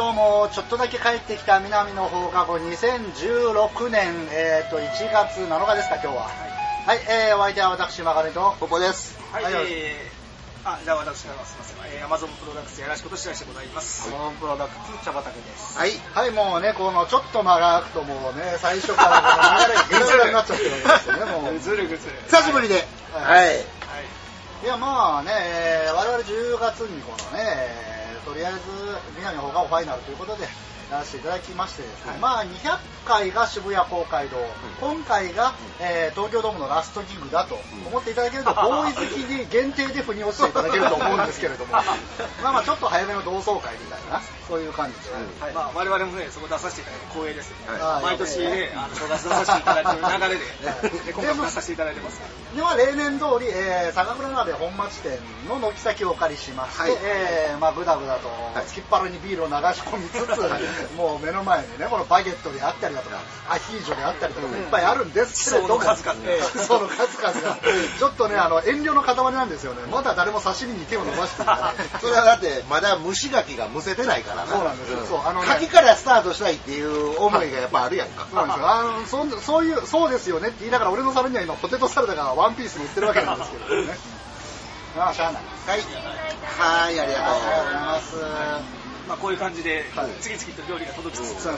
[0.00, 6.24] はいどうもちょっとだけ帰ってきた南の放課後2016年、えー、と1月7日ですか今日は
[6.86, 9.18] はい、えー、お相手は私マガネとここです。
[9.30, 12.00] はい、はいえー、あ、じゃあ私からすみません。
[12.00, 14.08] えー、Amazon プロダクツやらしことしらしてございます。
[14.08, 15.92] アマゾンプロダクツ茶畑ですはい。
[16.14, 22.16] はいもうねこのちょっと間が空くともうね最初からこの流れが ぐらぐらになっちゃってるわけですよねもうぐずるぐずる。
[22.24, 22.88] 久しぶりで。
[23.12, 23.46] ははい。
[23.48, 23.64] はい。
[24.64, 27.89] いやまあね、えー我々10月にこのね、えー
[28.24, 28.58] とりあえず
[29.16, 30.69] 南の方がファイナルということで。
[30.90, 34.36] やらせていただきましてですね、まあ200回が渋谷公会堂、
[34.80, 41.72] 今回が、えー東京ドームのラストギグだと思っていただけると、 ボーイ好きに限定で腑に落ちていただけると思うんですけれども、
[42.42, 45.14] まあまあちょっと早めの同窓会みたいな、そういう感じで。
[45.14, 47.80] はい、まあ我々もね、そこ出させていただいて光栄ですよね。
[47.80, 48.02] はい。
[48.02, 52.56] 毎年ね、あの、正月出させていただいてる流れで、 で今回も出させていただいてますから。
[52.56, 55.18] では例年通り、えー、酒蔵鍋本町店
[55.48, 56.98] の軒先をお借りしまして、はい。
[57.02, 58.66] えーまあ、とはい。
[58.66, 60.26] すきっ腹にビールを流し込みつつ、
[60.96, 63.18] もう目の前にねこのバゲットであったりだとか
[63.48, 67.58] アヒージョであったりとかもいっぱいあるんですけれども、思想の数々えー その数々が。
[67.98, 69.82] ちょっとねあの遠慮の塊なんですよね。
[69.90, 71.56] まだ誰も刺身に手を伸ばしていない。
[72.00, 74.52] それはだって、まだ蒸し牡蠣が蒸せてないからな。
[74.52, 75.06] そうなんですよ。
[75.06, 78.26] そうあのね牡蠣からスタートしたいっていう思いがやっぱあるやんか。
[78.30, 78.70] そうなんですよ。
[78.70, 83.98] あのそんそういうそうですよねって言いながら俺の皿には今ポテトサラダがワンピースに売ってるわけなんですけどね。
[84.96, 85.42] まあしゃあない。
[85.66, 85.80] はい。
[86.58, 87.00] はい。
[87.00, 88.79] ありがとうございます、
[89.10, 91.54] まあこういう感じではい、次々と料理が届きつつそう。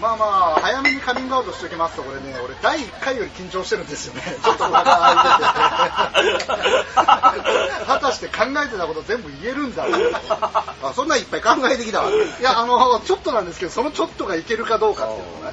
[0.00, 0.26] まあま
[0.58, 4.22] あ、早めにカミングアウトしておきますと、これね、俺、第1回より緊張してるんですよね。
[4.42, 6.50] ちょっと間が空いてて。
[7.86, 9.86] 果たして考えてたこと全部言えるんだ
[10.82, 12.10] あ、そんなんいっぱい考えてきたわ。
[12.10, 15.52] いや、あの、ちょっとなんですけど、そのちょっとがいけるかどうかっていうのを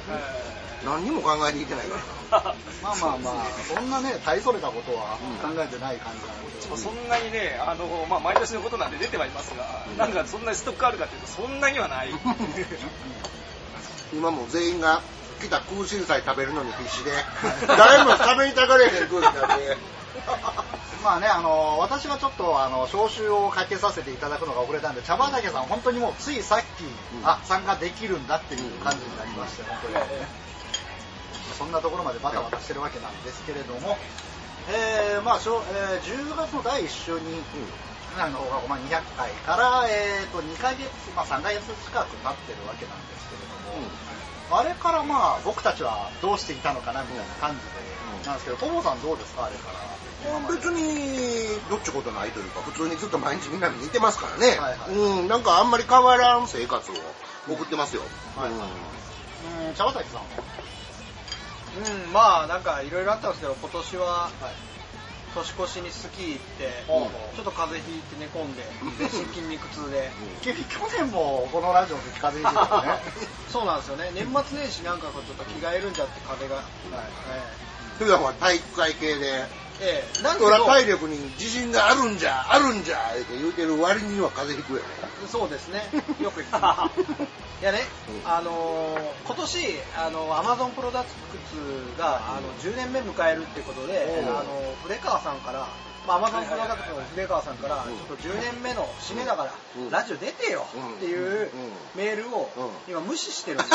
[0.84, 2.19] 何にも考えてきてないから。
[2.82, 6.76] まあまあまあ、そんなね、大それたことは考えてない感じなんですけど。
[6.76, 12.10] そんなにね、あの、まあ毎年のことなんで出てはいますが、なんかそんなにストックあるかっていうと、そんなにはない。
[14.12, 15.02] 今もう全員が
[15.40, 17.12] 来た空心菜食べるのに必死で、
[17.66, 19.76] 誰も食べにたがれへん空気なんで。
[21.02, 26.64] まあね、あの私がちょっとあの招集をかけさせていただくのが遅れたんで、茶畑さん、本当にもうついさっき、
[27.24, 29.94] あ参加できるんだっていう感じになりまして、本当に、
[31.60, 34.00] そんなところまでバタバタしてるわけなんですけれども、
[34.72, 37.36] えーまあしょえー10月の第1週に、
[38.16, 49.80] あのまあ、200回から、えー、と2ヶ月、まあ、3ヶ月近くなってるわけなんですけれども、あれからまあ僕たちはどうしていたのかなみたいな感じで、なんですけど、トモさんどうですか、あれから。
[50.48, 54.92] 別にどっちことないというか普通にずっと毎日南にいてますからね、はいはい。
[54.92, 55.28] うん。
[55.28, 56.94] なんかあんまり変わらん生活を
[57.48, 58.02] 送ってますよ、
[58.36, 58.50] はい。
[58.50, 59.68] うん。
[59.68, 60.26] うん、茶畑さんは、
[61.76, 64.32] うん、まあなんかいろいろあったんですけど、今年ははい、
[65.34, 66.70] 年越しにスキー行って、
[67.36, 68.66] ちょっと風邪ひいて寝込んで、
[68.98, 70.10] 全身筋肉痛で、
[70.42, 73.02] 君去年もこのラジオの時風邪ひいてたよね。
[73.48, 76.64] そうなんですよね、年末年始なんかこうちょっと着替えるんじゃって風邪が、
[77.98, 79.46] 普段は体育会系で
[79.80, 80.04] ええ。
[80.04, 85.88] ええなんですけど俺は体力に自信があるんじゃあるんじゃって言うてる割には風邪ひくよねそうですね、
[86.20, 87.00] よく言ってます。
[87.62, 87.84] いやね、
[88.24, 94.24] あのー今年、あの、アマゾンプロダクツが、あの、10年目迎えるっていうことで、う。
[94.24, 95.68] んあの、筆川さんから、
[96.08, 99.90] まあ、アマゾンプロダクツの筆川さんから、ちょっと10年目の締めだから、うん。
[99.90, 100.66] ラジオ出てよ
[100.96, 101.72] っていううん。
[101.94, 102.70] メールをうん。
[102.88, 103.70] 今無視してるんです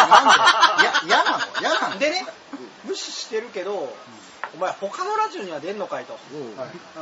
[0.00, 0.06] よ。
[0.08, 1.06] なんで？
[1.12, 1.38] 嫌なの。
[1.60, 1.98] 嫌なの。
[1.98, 2.26] でね、
[2.84, 3.92] 無視してるけど、
[4.54, 6.18] お前他のラジオには出んのかいと。
[6.32, 6.56] うん。
[6.56, 6.70] はい。
[6.96, 7.00] う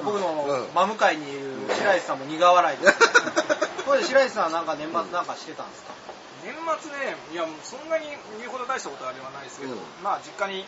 [0.00, 0.02] ん。
[0.04, 0.74] 僕のうん。
[0.74, 2.98] 真向かいにいる白石さんも苦笑いです。
[3.86, 5.92] これで白石さんはなんか年末なんかしてたんですか？
[6.44, 8.06] 年末ね、いや、そんなに
[8.38, 9.78] 言うほど大したことはあれはないですけど、うん。
[10.02, 10.60] まあ実家に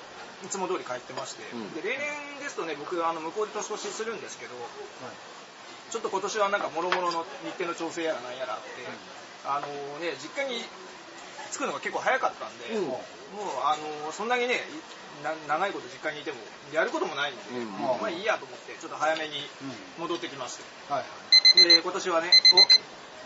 [0.43, 1.75] いつも通り帰ってまして、うん。
[1.75, 4.55] で例年ですとね、僕、あの向こうで年越しするんですけど、
[5.91, 8.87] ちょっと今年はなんかもろもろの日程の調整やらなんやらあって、
[9.45, 10.65] あのね、実家に
[11.51, 12.89] 着くのが結構早かったんで、うん。
[12.89, 13.01] もう
[13.65, 13.77] あ
[14.07, 14.61] のそんなにね、
[15.23, 16.39] な長いこと実家にいても
[16.73, 17.71] やることもないんで、うん。
[18.01, 19.43] まあいいやと思って、ちょっと早めに
[19.99, 21.05] 戻ってきまして、はい。
[21.59, 22.31] で今年はね、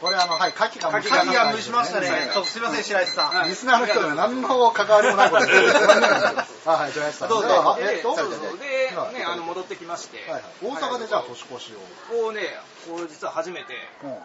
[0.00, 2.08] これあの、はい、牡蠣が牡蠣が蒸しましたね。
[2.44, 3.48] すいません、白石さん。
[3.48, 5.52] リスナーの人には何の関わりもないことで。
[6.66, 7.28] あ、はい、じゃあ、さん。
[7.28, 7.78] どうぞ。
[7.80, 9.14] えっと、そうそうで、はい。
[9.14, 10.42] ね、あの戻ってきまして、はいはい。
[10.62, 11.78] 大阪でじゃあ年越しを。
[12.10, 12.42] こうね、
[12.88, 14.10] こう実は初めて、うん。
[14.10, 14.20] はい、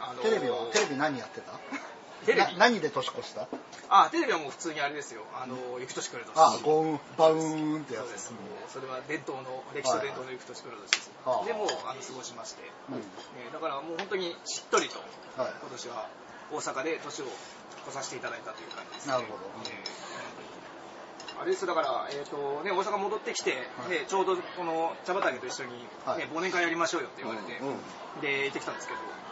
[0.00, 1.52] あのテレビはテレビ何やってた？
[2.28, 2.52] テレビ。
[2.60, 3.48] な何で年越した？
[3.88, 6.36] あ、テレビはもう普通にあれですよ、あの、行く年来る年。
[6.36, 8.04] あ、ゴーン、バウーンってやつ。
[8.04, 8.32] そうです。
[8.36, 8.38] も
[8.68, 11.10] うそれは伝統の、歴史と伝統の行く年来る年です。
[11.24, 13.00] はいでもう、あの、過ごしまして、うん。
[13.00, 15.00] ねだからもう本当にしっとりと、
[15.40, 15.52] はい。
[15.56, 16.08] 今年は
[16.52, 17.32] 大阪で年を
[17.88, 19.16] 越させていただいたという感じです、ね。
[19.16, 19.48] なるほど。
[19.64, 21.40] えー。
[21.40, 21.64] あれです。
[21.64, 23.90] だから、えーとね、大阪戻ってきて、はい。
[23.90, 26.28] ね、ちょうどこの茶畑と一緒に、ねはい。
[26.28, 28.20] 忘年会やりましょうよって言われて、うんうん。
[28.20, 29.27] で行ってきたんですけど、はい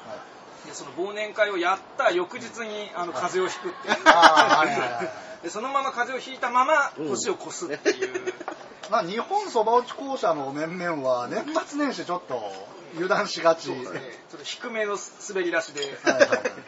[0.66, 5.08] でその忘年会をやった翌日にあの風邪をひくっていう、
[5.42, 8.34] でそのまま風邪をひいたまま年を越すっていう、
[8.90, 12.52] まあ、日本そば打ち校舎の面々は年末年始ちょっと
[12.94, 13.70] 油断しがち。
[13.70, 13.76] ね。
[14.30, 14.96] ちょっと低めの
[15.28, 15.96] 滑り出しで、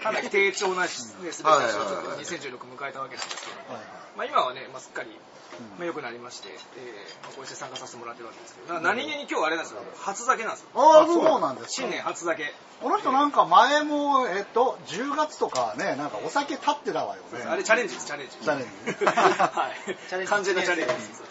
[0.02, 3.82] かなり低調な、ね、滑り出しをちょっとはいはいはい2016迎えたわけなんですけど、はい
[4.16, 5.37] まあ、今はね、まあ、すっかり、うん
[5.78, 10.68] まあ、良くなりまして、えーまあ、こうして参加させてもらってるわけですけど、な何気に今日あれなんですよ、初酒なんですよ。
[10.74, 11.72] ああ、そうなんですか？
[11.82, 12.54] 新年初酒。
[12.82, 17.42] この人なんか前も、えっと、10月とかね、なんかお酒立ってたわよね。
[17.48, 18.36] あれチャレンジです、チャレンジ。
[18.36, 18.68] チャレン
[18.98, 19.70] ジは
[20.22, 20.26] い。
[20.26, 21.22] 完全なチャレンジです。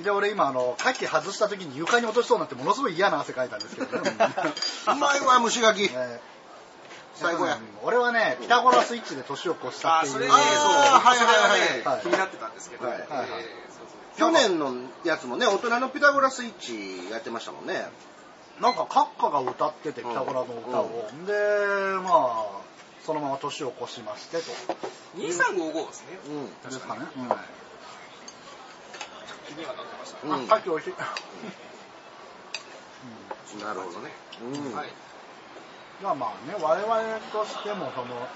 [0.00, 4.12] えで、俺今、あの、牡蠣外した時に床に落としそうになって、ものすごい嫌な汗かいたんですけどね。
[4.86, 5.82] うまいわ、虫垣。
[5.82, 6.20] ね
[7.18, 10.12] 最後やうん俺はね、ピタゴラスイッチで年を越したっていう。
[10.12, 12.86] それね、そう、あーはいはいはい気になってたんですけど、
[14.16, 14.74] 去年の
[15.04, 17.86] やつもね、大人のピタゴラスイッチやってましたもんね。
[18.60, 21.08] なんか閣下が歌ってて、ピタゴラの歌を。
[21.26, 21.32] で、
[22.02, 22.46] まあ、
[23.04, 24.42] そのまま年を越しましてと。
[25.16, 26.18] 2355ですね。
[26.26, 26.46] うん。
[26.46, 27.00] ですかね。
[27.16, 27.28] うん。
[29.46, 30.26] 気にはなってました。
[30.26, 30.62] うんあ、し
[33.56, 33.64] い。
[33.64, 34.12] なるほどね。
[34.42, 34.74] うん。
[34.74, 34.88] はい。
[36.02, 38.28] まあまあね、我々としても、その、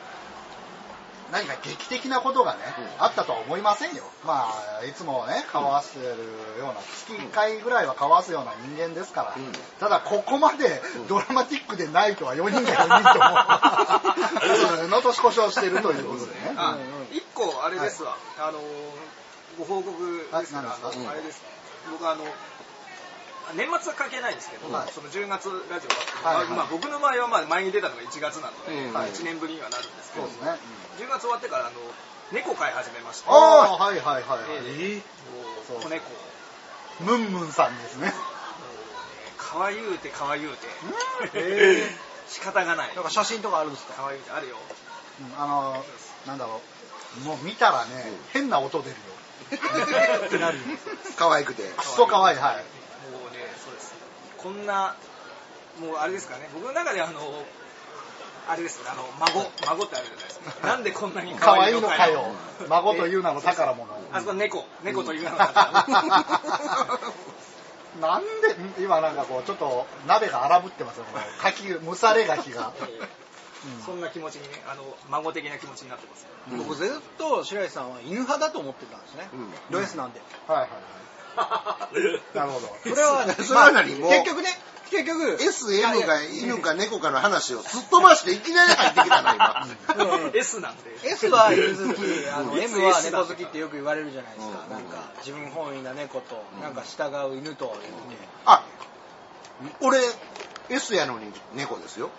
[1.32, 2.58] 何か劇的なことがね、
[2.98, 3.04] うん。
[3.04, 4.04] あったとは思いませんよ。
[4.26, 4.48] ま
[4.80, 6.06] あ、いつもね、交わしてる
[6.58, 9.52] ような、月1回ぐらいは交わすような人間ですから、うん。
[9.80, 13.18] ただここまでドラマティックでないとは4人が4人と
[14.84, 16.54] も、 の年越しをしているということでね。
[16.56, 16.76] あ、
[17.10, 18.16] 一個あれですわ。
[18.38, 18.62] あのー、
[19.58, 21.40] ご報告ですから、あれです。
[21.90, 22.24] 僕あの、
[23.54, 24.92] 年末は関係ないんですけど、はい。
[24.92, 26.56] その10月ラジオが、はいはい。
[26.56, 30.32] まあ、僕の場合はまあ前に出たのが1月なので、うんまあ1年ぶりにはなるんですけど、ね。
[30.98, 31.76] 10月終わってからあの
[32.32, 34.48] 猫飼い始めまして、ああ、はいはいはいはい。
[34.66, 35.02] え
[35.68, 36.06] そうもう子猫。
[36.06, 36.08] を
[37.00, 38.12] ムンムンさんですね。
[39.38, 40.48] 可愛うて可愛う
[41.32, 41.82] て、へ
[42.28, 42.94] 仕方がない。
[42.94, 43.94] なんか写真とかあるんですか？
[43.96, 44.56] 可愛うてあるよ。
[45.20, 45.84] うんあの、
[46.26, 46.62] なんだろ
[47.18, 47.90] う、もう見たらね、
[48.32, 48.96] 変な音出るよ。
[50.26, 50.58] ってなる。
[50.58, 50.64] よ。
[51.16, 51.64] 可愛くて。
[51.76, 52.64] クソ可愛い、はい。
[54.42, 54.96] こんな
[55.80, 56.48] もうあれですかね。
[56.54, 57.20] 僕の中であの
[58.48, 58.90] あれですね。
[58.90, 59.50] あの孫。
[59.66, 60.66] 孫ってあるじゃないですか。
[60.66, 62.24] なんでこんなに可可愛いのかよ。
[62.68, 63.88] 孫という名の宝物。
[64.12, 64.66] あそこ猫。
[64.82, 66.02] 猫という名の宝物。
[68.00, 72.72] なんで、ん今なんかこう、ちょっと鍋が荒ぶってますよ、この柿、蒸され柿が。
[73.84, 79.50] そんな気持ちにねあの孫的な気持ちになってますうん僕ずっと白石さんは犬派だと思ってたんですね、うん。
[79.70, 80.80] ド S なんで、はいはいはい。
[82.34, 82.76] なるほど。
[82.82, 83.94] それは、 それは何？
[83.96, 84.58] もう結局ね
[84.90, 89.66] 結局 S、M か犬か猫かの話をすっ飛ばしていきなり入ってきたな、今。
[90.26, 90.82] うん S なんで。
[91.04, 92.62] S は犬好き。
[92.62, 98.62] M は猫好きってよく言われるじゃないですか、うんなんか自分本位な猫となんか従う犬と言って、あ、
[99.80, 99.98] 俺、
[100.68, 102.10] S やのに猫ですよ。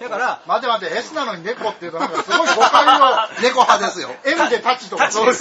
[0.00, 2.92] だから待て待て、S なのに猫っていうとなんかすごい誤解の、
[3.40, 4.10] 猫派ですよ。
[4.26, 5.32] M でタッチとかそういう。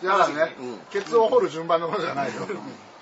[0.00, 0.56] じゃあね。
[0.58, 2.46] うん、ケツを掘る順番のことじゃないよ。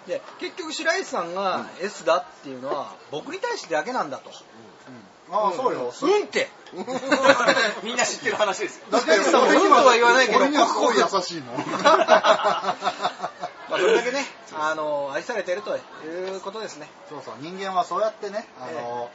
[0.07, 4.31] で結局白石さんが S だっていうのは僕に対してだけなんだと、
[5.31, 5.93] ああ、そうよ。
[6.03, 6.49] うんって。
[7.83, 8.87] みんな知ってる話ですよ。
[8.91, 10.39] だって白石さんもうんとは言わないけど。
[10.39, 11.57] 俺にはすごい優しいもん。
[13.69, 14.25] まあ、それだけね、
[14.57, 15.81] あの愛されてるとい
[16.37, 16.89] うことですね。
[17.09, 19.11] そうそう、人間はそうやってね、あの、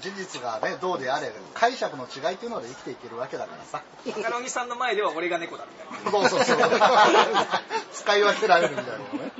[0.00, 3.82] 事実がね、どうであれ、解釈の違いっていうので生きていけるわけだからさ。
[4.04, 6.58] 高野木さんの前では俺が猫だみたいなそうそうそう。
[7.92, 9.32] 使い分けられるみたいなのね。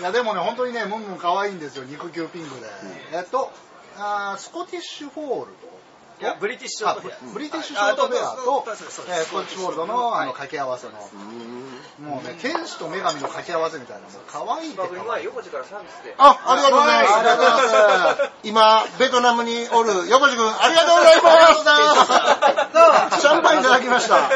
[0.00, 2.66] いや、でもね、本当にね、ムンムン可愛いんですよ、肉球ピンクで。
[3.12, 3.52] えっと、
[3.96, 5.79] あースコティッシュフォールド。
[6.20, 7.32] いやブリティッシュショーあトフェア。
[7.32, 8.76] ブリティッシュショートベアとえー
[9.24, 12.06] スコッシュフォールドのあの掛け合わせの、うん。
[12.06, 15.24] もうね、天使と女神の掛け合わせみたいな、もう可愛いって可愛い。
[15.24, 17.14] 横地からサービスであ、ありがとうございます。
[17.16, 18.30] ありがとうございます。
[18.42, 22.36] 今、ベトナムにおる横地君、ありがとうございます。
[22.40, 24.28] シャンパンいただきました。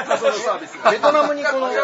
[0.91, 1.79] ベトナムにこの店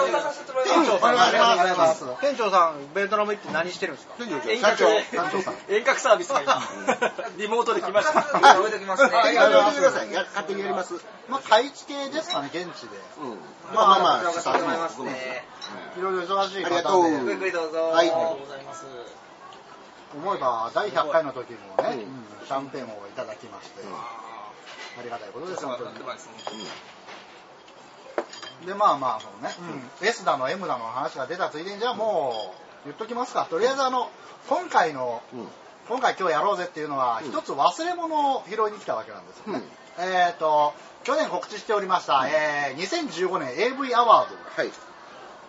[0.87, 2.05] 長さんお願いしますありがとうございます。
[2.21, 4.15] 店長さんベトナム行って何してるんですか？
[4.19, 5.17] 遠隔社長。
[5.17, 6.61] 団長さん遠隔サービスが今
[7.39, 8.21] リモートで来ました
[8.55, 9.17] あ、置いてきますね。
[9.17, 10.13] ありがとうございます置いてください。
[10.13, 10.95] や勝手にやります。
[10.95, 11.01] うん。
[11.29, 12.89] まあ、買い付けですかね、現地で。
[13.75, 15.45] まあまあまあ、こちらこそありがとうございますね。
[15.97, 18.85] いろいろ忙しいありがとう方で、ゆっくりどうぞはいありがとうございます
[20.13, 22.05] 思えば第100回の時もね、
[22.47, 23.95] シャンペーンをいただきまして、うん
[24.99, 26.67] ありがたいことです、お世話本当に
[28.67, 29.55] で、まあまあ、そのね、
[30.03, 32.53] S だの M だの話が出たついでに、じゃあも
[32.85, 33.47] う、言っときますか。
[33.49, 34.11] とりあえずあの、
[34.49, 35.49] 今回の、うん。
[35.89, 37.31] 今回今日やろうぜっていうのは、うん。
[37.31, 39.63] 一つ忘れ物を拾いに来たわけなんですよね。
[39.99, 40.05] うん。
[40.05, 44.71] えっ、と、去年告知しておりました、えー2015年 AV アワードはい。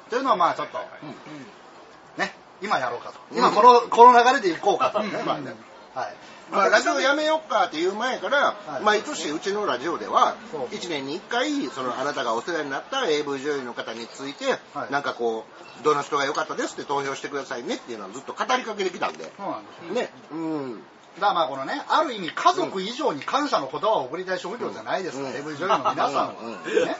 [0.09, 2.21] というのはまあちょっと、うん。
[2.21, 3.19] ね、今やろうかと。
[3.31, 3.37] うん。
[3.37, 5.09] 今この、この流れでいこうかと、ね。
[5.25, 5.53] まあね
[5.93, 6.15] はい。
[6.51, 8.83] まあ、ラジオやめよっかっていう前から、はい。
[8.83, 10.65] 毎年うちのラジオではそう。
[10.67, 14.91] 1年に1回そのあなたがお世話になった AV 女優の方について、はい。
[14.91, 15.45] なんかこ
[15.79, 19.31] うどの人が良かったですって投票してくださいねっていうのはずっと語りかけてきたんで。
[19.37, 19.93] そうなんですよ。
[19.93, 20.09] ね。
[20.31, 20.83] うん
[21.19, 25.35] だからまあこのね、ある意味家族以上に感謝の言葉を送りたい職業じゃないですか、うん。
[25.35, 26.35] AV 女優の皆さんは。
[26.41, 26.53] うん。
[26.53, 26.95] ね。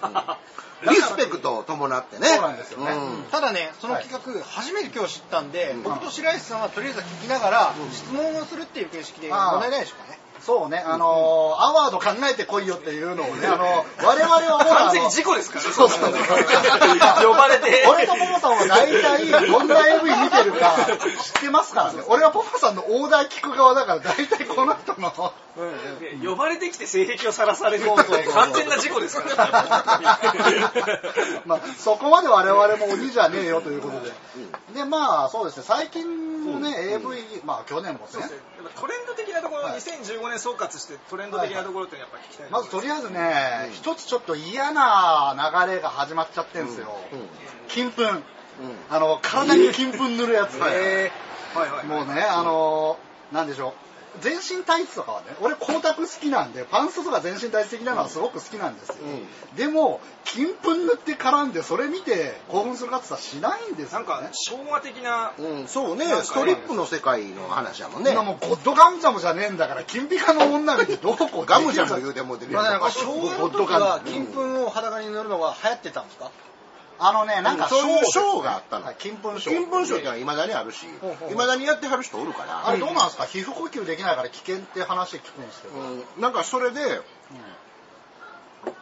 [0.89, 2.27] リスペクトを伴ってね。
[2.27, 2.91] そうなんですよね。
[2.91, 3.23] うん。
[3.31, 5.83] ただね、その企画、初めて今日知ったんで、うん。
[5.83, 10.19] 僕と白石さんはとりあえず聞きながら、質問をするっていう形式で問題ないでしょうかね。
[10.45, 15.71] そうね、あのーアワード考えてこいよっていうのをね、あの我々はもう 完全に事故ですからね。
[15.71, 17.85] そうそうそう呼ばれて。
[17.87, 20.75] 俺とポポさんは大体どんな AV 見てるか
[21.21, 22.03] 知ってますからね。
[22.07, 25.33] 俺はポポさんのオーダー聞く側だから大体この人の。
[25.55, 28.33] で呼ばれてきて性癖をさらされるそうそうそうそう。
[28.33, 29.51] 完全な事故ですから
[31.45, 34.11] まあ、そこまで我々も鬼じゃねえよということで。
[34.73, 38.29] で、まあ、そうですね、最近のね、AV、まあ、去年もね。
[38.79, 39.73] トレンド的なところ、はい。
[39.79, 46.95] 2015年総括してトレンド的なところってやっぱり聞きたいまずとりあえずね、一つちょっと嫌な流れが始まっちゃってんですよ。
[47.11, 47.29] うん。
[47.67, 48.03] 金粉。
[48.03, 48.19] うん。
[48.89, 50.57] あの、体に金粉塗るやつ。
[50.57, 51.11] はいえ
[51.53, 52.97] はいはいーもうね、あの、
[53.31, 53.90] なんでしょう。
[54.19, 58.95] 全身タイツとかはね、俺光沢好きなんで、パンストとか全身タイツ的なのはすごく好きなんですよ。
[59.55, 64.05] でも、金粉塗って絡んで、それ見て興奮するかって言ったらしないんですよ、ね。
[64.07, 66.05] なんか昭和的なうん、そうね。
[66.23, 68.11] ストリップの世界の話だもんね。
[68.11, 76.31] 今もうゴッドガムジャムじゃねえんだから、金ピカの女見てどうこうガムジャム言うてもうてるや まあ、なんんか昭和の時は金粉を裸に塗るのが流行ってたんですか？
[77.03, 78.19] あのね、なんかそういうです。
[78.19, 78.85] ねショーがあったの。
[78.85, 79.49] はい金粉賞。
[79.49, 82.67] 金粉賞ってのはいまだにあるしいまだにやってはる人おるから。
[82.67, 83.25] あれどうなんですか？
[83.25, 85.73] 皮膚呼吸できないから危険って話聞くんですけど。
[85.79, 86.03] うん。
[86.21, 86.79] なんかそれで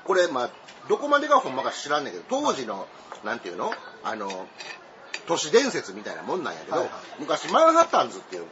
[0.03, 0.49] これまあ
[0.89, 2.87] どこまでがほんまか知らんねんけど当時の
[3.23, 3.71] なんていうの？
[4.03, 4.47] あの
[5.27, 6.91] 都市伝説みたいなもんなんやけど、はいはい。
[7.19, 8.45] 昔マンハッタンズっていう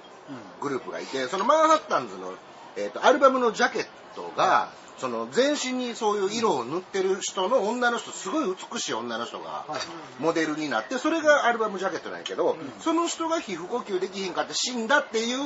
[0.61, 2.33] グループがいてそのマンハッタンズの、
[2.77, 10.21] えー、とアルバムのジャケットがその全身にそういう色を塗ってる人の女の人すごい美しい女の人がはい。
[10.21, 15.39] モデルになってそれがアルバムジャケットなんやけど、その人が皮膚呼吸できひんかって死んだっていう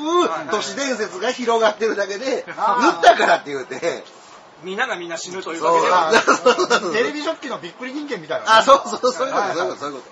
[0.51, 2.55] 都市伝説が広がってるだけで塗っ
[3.01, 4.03] たからって言うて。
[4.63, 9.55] 皆が皆死ぬというわけではテレビジョッキのびっくり人間みたいな、あそうそうそういうことはい。
[9.55, 9.79] そういうこと。
[9.79, 10.03] そういうこ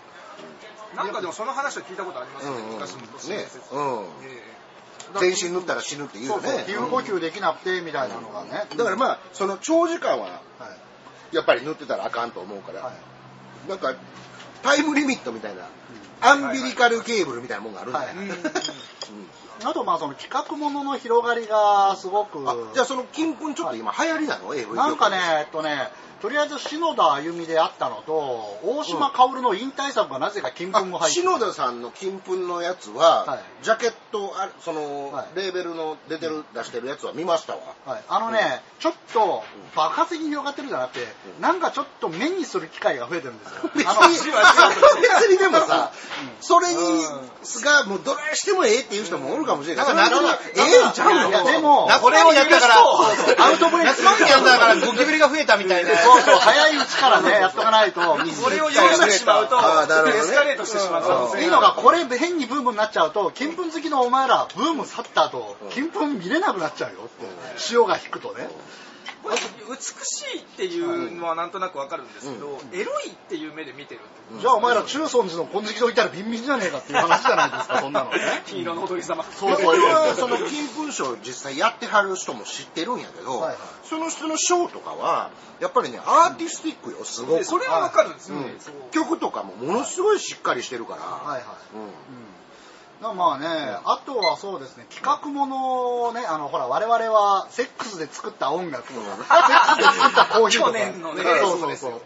[0.95, 4.03] なんかでもその話は聞いたことありますね、うんうん昔の都市ね伝説、うん。
[4.25, 4.58] え
[5.19, 8.67] 全身塗ったら死ぬって言うよそうそう、ね皮膚呼吸できなくてみたいなのがね。
[8.75, 10.41] だからまあその長時間はは
[11.31, 11.35] い。
[11.35, 13.69] やっぱり塗ってたらあかんと思うから、はい。
[13.69, 13.93] なんか
[14.61, 15.67] タイムリミットみたいな、
[16.21, 19.67] アンビリカルケーブルみたいなもんがあるんだよ、はいうん。
[19.67, 25.89] あとまあその企画ものの広がりがすごく、あじゃあその金粉ちょっと今流行りなの？AV なんかね、えっとね、
[26.21, 31.27] とりあえず篠田あゆみであったのと、大島薫の引退作がなぜか金粉もあ入ってる。
[31.27, 33.39] 篠田さんの金粉のやつは、はい。
[33.63, 35.37] ジャケットあその、はい。
[35.37, 37.59] レーベルの出てる出してるやつは見ましたわ。
[37.85, 39.43] はい、あのね、ちょっと
[39.75, 41.41] 爆発的に広がってるんじゃなくて、うん。
[41.41, 43.71] なんかちょっと目にする機会が増えてるんですよ。
[43.75, 43.85] 別
[45.31, 45.78] にでもさ、
[46.41, 46.77] それに
[47.63, 49.85] がもうどないしてもええっていう人もおるかもしれない。
[49.85, 51.43] それはええんちゃうの？
[51.45, 55.95] でも、これをやったから、アウトブレイク夏祭りやったからゴキブリが増えたみたいな。
[55.97, 58.01] そうそう、早いうちからね、やっとかないと。
[58.01, 58.17] こ
[58.49, 59.59] れを用意してしまうとエ
[60.21, 67.25] スカレートしてしまういいのが、これ変にブームになっちゃうと、金粉好きのお前ら、ブーム去った後、金粉見れなくなっちゃうよって。
[67.57, 68.49] 潮が引くとね。
[69.23, 78.17] これ美しいっていうのはなんとなくわかるんですけど、エロいっていう目で見てるってじゃあお前ら中尊寺の金色堂いたらビンビンじゃねえかっていう話じゃないですか、そんなのね。
[78.47, 79.23] 金色の踊り様。
[79.23, 83.57] そうそう俺はその金粉賞実際やってはる人も知ってるんやけど、はいはい。
[83.83, 87.39] その人の賞とかはやっぱりねアーティスティックよすごく。
[87.39, 88.55] でそれはわかるんですよね、
[88.91, 91.43] 曲とかもものすごいしっかりしてるから、はいはい。
[91.75, 91.81] うん
[93.01, 93.47] まあね、
[93.85, 99.15] あとはそうですね、企画ものをね、あの、ほら、我々はセックスで作った音楽とか、
[99.47, 100.71] セックスで作ったコーヒーとか。
[100.77, 101.23] 去年のね。
[101.23, 102.01] そうそうそう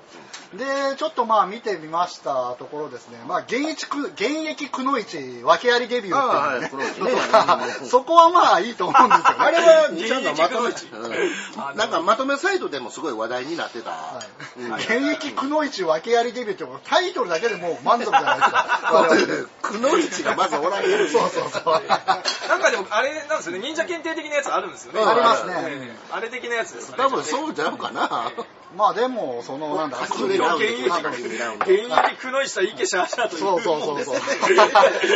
[0.58, 7.12] でちょっとまあ見てみましたところですね、まあ現役く、現役くのいち訳ありデビューっていうね。
[7.34, 9.24] あはい そこはまあいいと思うんですよ。
[9.24, 9.36] ね。
[9.40, 11.78] あれは兄ちゃんがまとめ、うん。
[11.78, 14.22] なんかまとめサイトでもすごい話題になってた、は
[14.58, 14.62] い。
[14.62, 14.76] うん。
[14.76, 19.50] 現役くのいち訳ありデビューってタイトルだけでもう満足じゃないですか。
[19.62, 21.84] くのいちがまずおらんやんそうそうそう。
[22.48, 23.60] なんかでもあれなんですよね。
[23.60, 25.04] 忍者検定的なやつあるんですよね。
[25.04, 25.54] ありますね。
[25.58, 27.04] ええあれ的なやつですかね。
[27.04, 28.32] 多分そうじゃうかな
[28.76, 34.16] まあでも、その、なんだ、隠れラウンド現役現役くのいした池シャーシャーというそうそうそうそう。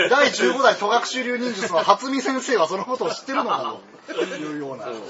[0.09, 4.87] 第15代戸隠流忍術の初見先生はそのことを知ってるのかというような。
[4.87, 5.01] うん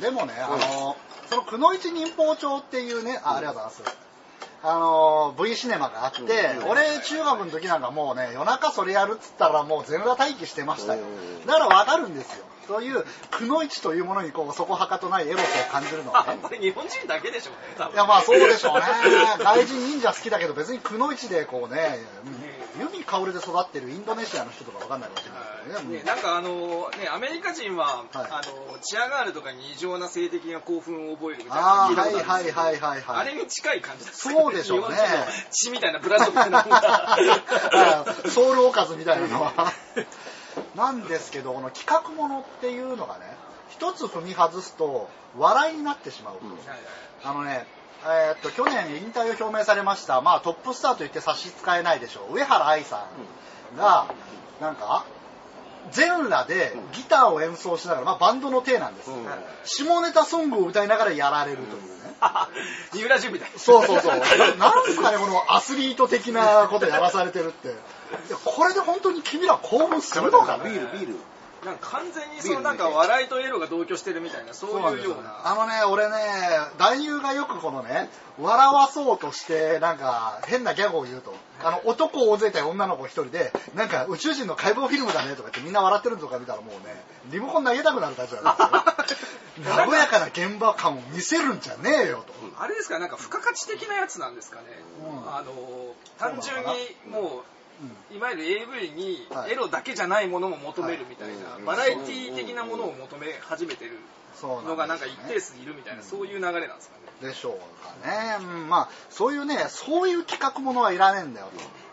[0.00, 0.96] でもね、あの、
[1.30, 3.98] そのくのいち忍法帳っていうね、あありがとうございます。
[4.62, 11.46] あの、V シネマがあって、うん俺中学の時なんかもうね、夜中それやるっつったらもう全裸待機してましたようん。
[11.46, 12.44] だからわかるんですよ。
[12.68, 18.86] そういうくのいちというものにこうそこはかとないエロスを感じるのはね これ日本人だけでしょうねいやまあそうでしょうね。
[19.38, 21.98] 外人忍者好きだけど別にくのいちでこうね
[22.78, 25.98] 弓薫で育ってるインドネシアの人とかわかんないかもしれないですけどね。
[25.98, 28.26] ね、なんかあの、ね、アメリカ人は、はい。
[28.30, 32.62] あのチアガールとかに異常な性的な興奮を覚えるみたいな聞いたことはいるんですよ。
[32.62, 34.96] はいはいはいはいあれに近い感じですそうでしょうね。
[35.50, 36.66] 血みたいなブラジルみたいな
[38.28, 39.72] ソウルおかずみたいなのは
[40.76, 43.24] なんですけどこの企画ものっていうのがね
[43.70, 46.40] 一つ踏み外すと笑いになってしまうと、
[47.24, 47.66] あのね
[48.04, 53.06] えーっと去年引退を表明されました、まあ、トップスターと言って差し支えないでしょう上原愛さ
[53.74, 54.06] んが、
[54.60, 55.04] なんか
[55.92, 59.26] 全裸でギターを演奏しながら、まあ、バンドの体なんです、うん。
[59.64, 61.88] 下ネタソングを歌いながらやられるというね、
[62.92, 63.50] 三浦淳みたい。
[63.52, 64.18] なそうそうそう。
[64.18, 67.74] ななんですかね、このアスリート的なことやらされてるって。
[68.44, 71.16] これで本当に君ら興奮するのかビねールビール
[71.68, 76.16] なんか完全にそのなんか笑いとエロが同居してるみたいなそういうようなあのね、俺ね、
[76.78, 78.08] 男優がよくこのね、
[78.40, 81.34] 笑わそうとして、なんか変なギャグを言うと。
[81.62, 88.62] あの、男大勢対女の子一人で、なんか宇宙人の解剖フィルムだねとか言ってみんな笑ってるのとか見たらもうね、リモコン投げたくなるタイプなんで
[89.06, 89.68] すよ。
[89.76, 92.32] 和やかな現場感を見せるんじゃねえよと。
[92.58, 94.62] あれですかなんか付加価値的なやつなんですかね、
[95.04, 95.52] うんあの
[96.18, 97.57] 単純にもう
[98.14, 101.62] いわゆる AV にはいエロだけじゃないものも求めるみたいな、はい。
[101.62, 103.92] バラエティ的なものを求め始めてる
[104.42, 107.28] のがなんか一定数いるみたいな、そういう流れなんですかね。
[107.28, 108.36] でしょうかね。
[108.40, 111.46] うん、まあ、そういうね、そういう企画ものはいらねえんだよ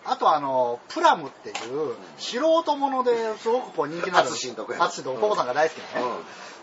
[0.03, 0.11] と。
[0.11, 6.17] あとあの、プラムっていう、素人ものですごくこう人気のある、淳とこやアツシとポコさんが大好きなね、うん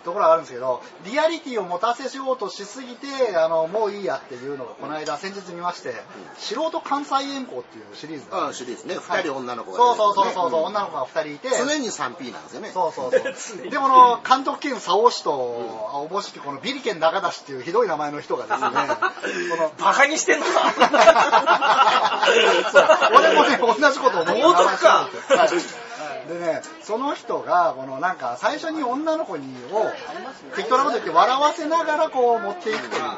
[0.04, 5.94] ところがあるんですけど、リアリティを持たせようとしすぎて、あの、もういいやっていうのがこの間先日見まして、
[6.38, 8.96] 素人関西遠行っていうシリーズがあシリーズね。
[8.96, 12.70] 二人女の子がそうそうそうそう、ね女の子が2人いて、常に 3P なんですよね。
[12.72, 13.22] そうそうそう。
[13.70, 18.68] で、この監督兼佐尾氏と、おぼしきこのビリケン中出しっていうひどい名前の人がですね、
[19.50, 20.52] この、バカにしてんのか
[23.14, 24.52] 俺もね、同じこと思う。
[24.78, 25.08] か。
[25.28, 25.81] はい
[26.28, 29.90] でね、その人が、このなんか、最初に女の子にを、
[30.56, 33.08] 適当なこと言って笑わせながらこう持っていくというね、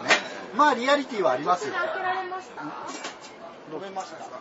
[0.56, 1.74] まあリアリティはありますよ。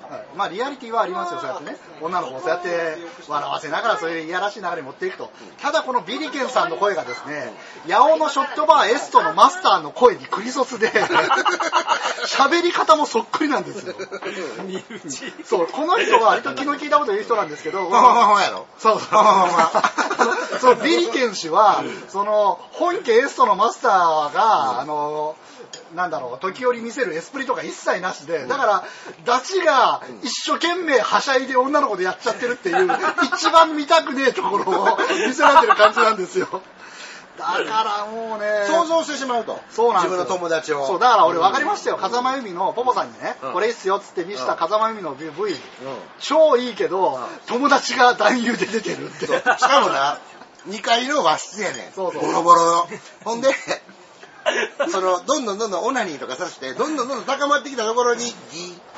[0.10, 1.78] はいまあリアリティはありますよ、そうやってね。
[2.02, 5.32] 女の子をそうやって笑わせながら、そういういやらしい流れに持っていくと。
[5.62, 7.54] ただこのビリケンさんの声がですね、
[7.88, 10.92] 八尾のショットバーエストのマスターの声にクリソツで、
[12.28, 13.96] 喋り方もそっくりなんですよ。
[15.46, 17.90] そう、この人は割と気の利いたこと言う人なんですけど、
[18.78, 20.60] そうそう。
[20.60, 25.36] そのビリケン氏は、その、本家エストのマスターが、あの、
[25.96, 28.84] なんだろう、時折見せるエスプリとか一切なしで、だから、
[29.26, 32.88] ダチが一生懸命はしゃいで女の子でやっちゃってるっていう、
[33.36, 36.62] 一番見たくねえところを 見せられてる感じなんですよ。
[37.38, 39.60] だからもうね、想像してしまうと。
[39.72, 40.18] そうなんですよ。
[40.20, 40.86] 自分の友達を。
[40.86, 41.98] そう、だから俺分かりましたよ。
[41.98, 43.54] 風間由美のポポさんにね、うん。
[43.54, 44.58] これいいっすよっつって見せたうん。
[44.58, 45.58] 風間由美の V、うん。
[46.20, 49.26] 超いいけど、友達が男優で出てるって。
[49.26, 50.20] しかもな
[50.70, 51.92] 2階の和室やねん。
[51.94, 52.26] そうそう。
[52.26, 52.88] ボロボロの。
[53.26, 53.50] ほんで
[54.92, 58.94] そのどんどんどんどんオナニーとかさしてどんどんどんどん高まってきたところにギー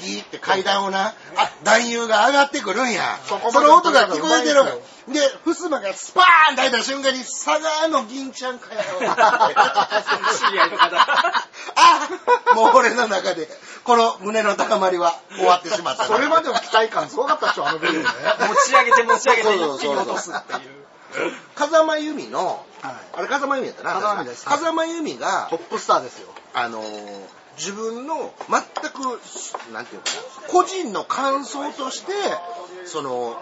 [0.00, 3.18] ギーって階段をなあ男優が上がってくるんや。
[3.24, 4.60] そそこまでの音が聞こえてる。
[4.60, 4.74] うまい
[5.10, 8.80] んで襖がスパーンと開いた瞬間に佐賀の銀ちゃんかよ。
[8.80, 12.08] 知り合いの方あ
[12.54, 13.48] もう俺の中で
[13.84, 16.08] この胸の高まりは終わってしまったな。
[16.08, 18.08] それまでの期待感すごかったでしょ、あのビデオね。
[18.48, 20.87] 持ち上げて持ち上げて一気に落とすっていう
[21.54, 22.94] 風間由美のはい。
[23.14, 24.44] あれ風間由美やったな風間由美です。
[24.44, 26.28] 風間由美がトップスターですよ。
[26.54, 30.10] あのー自分の全くなんていうのか
[30.46, 32.12] な個人の感想として
[32.86, 33.36] その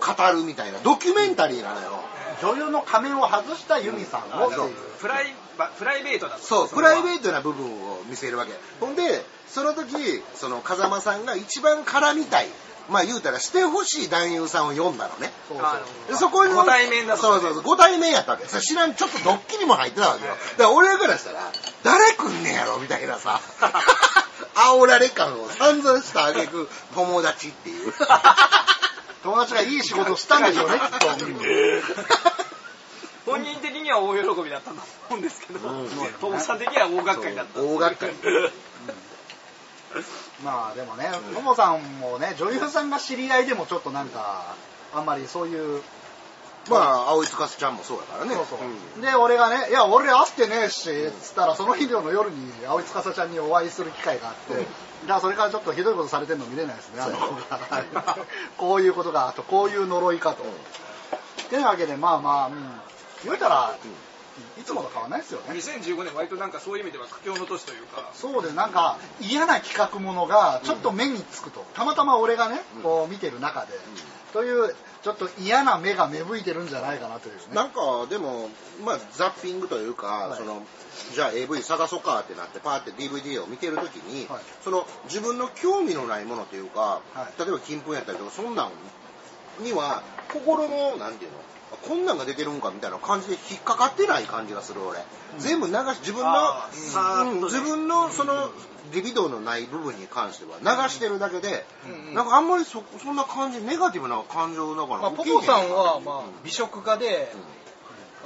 [0.00, 1.92] 語るみたいなドキュメンタリーなのよ。
[2.42, 4.48] 女優の仮面を外したユミさんを。
[4.48, 4.50] う。
[5.00, 6.42] プライバプライベートだと。
[6.42, 8.52] そうプライベーートな部分を見せるわけ。
[8.80, 9.94] ほんでその時
[10.34, 12.48] その風間さんが一番絡みたい
[12.88, 15.32] まあ言うたらしてほしい男優さんを読んだのね。
[15.48, 16.12] そうあそう。
[16.12, 17.62] でそこにご対面だそうそうそう。
[17.62, 18.46] ご対面やったわけ。
[18.46, 20.32] 知らんちょっとドッキリも入ってたわけよ。
[20.32, 21.50] だから俺からしたら
[21.82, 23.40] 誰来んねやろみたいなさ。
[24.54, 27.92] 煽られ感を散々したあげく友達っていう。
[29.22, 31.08] 友達がいい仕事したんでしょうね、 きっと。
[33.26, 34.76] 本人的には大喜びだったと
[35.08, 35.68] 思うんですけど。
[35.68, 35.88] うん。
[36.20, 37.60] トモさん的には大掛かりだった。
[37.60, 38.14] 大掛かり
[40.44, 44.54] まあでもね、ももさんもね、女優さんが知り合いでもちょっとなんか、
[44.94, 45.82] あんまりそういう、
[46.68, 48.34] まあ青井司ちゃんもそうやからね。
[48.34, 48.98] そうそう。
[48.98, 49.00] ん。
[49.00, 50.90] で、俺がね、いや、俺会ってねえし、
[51.22, 54.66] つったら、その日の夜に、青井司ちゃんにお会いする機会があって、だか
[55.06, 58.18] らそれからちょっとひどいことされてるの見れないですね、あの子が。
[58.58, 60.44] こういうことが、あとこういう呪いかと。
[61.48, 62.54] てなわけで、まあまあ、うん、
[63.24, 63.74] 言うたら、
[64.58, 65.54] いつもと変わらないですよね。
[65.54, 68.10] 2015年割となんかそういう意味では苦境の年というか。
[68.14, 73.72] そうでなんか嫌な企画ものがちょっと目につくと、たまたま俺がねこう見てる中で、
[74.32, 77.40] というちょっと嫌な目が芽吹いてるんじゃないかなというね。
[77.54, 78.48] なんかでも、
[78.84, 80.38] まあ、ザッピングというか、はい。
[80.38, 80.62] その
[81.14, 84.40] じゃあ AV 探そうかってなってパーって DVD を見てるときに、はい。
[84.62, 87.40] その自分の興味のないものというか、はい。
[87.40, 88.70] 例えば金粉やったりとかそんなん
[89.62, 91.38] には心のなんていうの
[91.82, 94.98] こんなんが出てるんかみたいな感じで引っかかってない感じがする俺、
[95.38, 96.30] 全部流し自分の
[97.32, 98.50] うん自分のその
[98.92, 102.14] リビドーのない部分に関しては流してるだけで、うんうん。
[102.14, 107.32] なんかあんまりそそんな感じネガティブな感情だからまあ、ポポさんは、まあ、美食家で、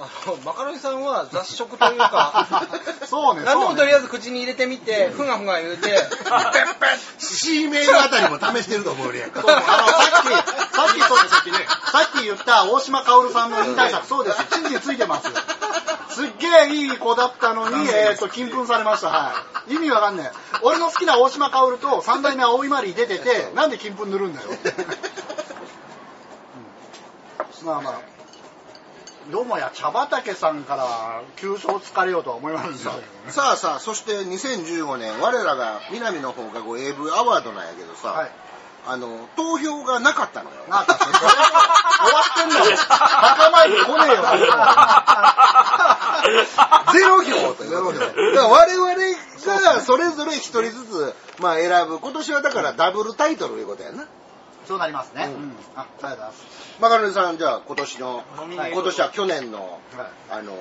[0.01, 2.47] あ のマカロニさんは雑食というか
[3.07, 9.61] そうね何でもとりあえず口に入れてみて、ふがふが言うて、ペッペッ C メールあたりも試してると思うねんかさっき
[10.75, 15.29] さっきそうさっきねさっき言った大島薫さんの引退作そうです地についてます
[16.15, 20.33] すっげえいい子だったのに、えー、と金粉されました、はい、意味わかんない
[20.63, 24.57] 俺の好きな大島薫と三代目青いマリー出ててなんで金粉塗るんだよ、うん
[27.65, 28.20] まあまあ
[29.31, 32.90] どうもや茶畑さんから急所を突かれようとは思いませんでした。
[32.90, 38.31] けどねさあさあそして2015年我らが南の放課後 AV アワードなんやけどさ、はい。
[38.87, 40.57] あの投票がなかったのよ。
[40.69, 41.31] なんか、それ終わ
[42.33, 42.77] ってんだよ。
[42.79, 44.23] 墓参り来ねえよ。
[46.93, 48.07] ゼロ票ということで。
[48.07, 51.99] だから我々がそれぞれ一人ずつ、まあ、選ぶ。
[51.99, 54.09] 今年はだからダブルタイトルいうことやな
[54.71, 55.25] そうなりますね。
[55.25, 56.45] うんうんあ、ありがとうございます。
[56.81, 59.81] マカロニさんじゃあ今年のノミネート今年は去年のはい
[60.31, 60.57] あの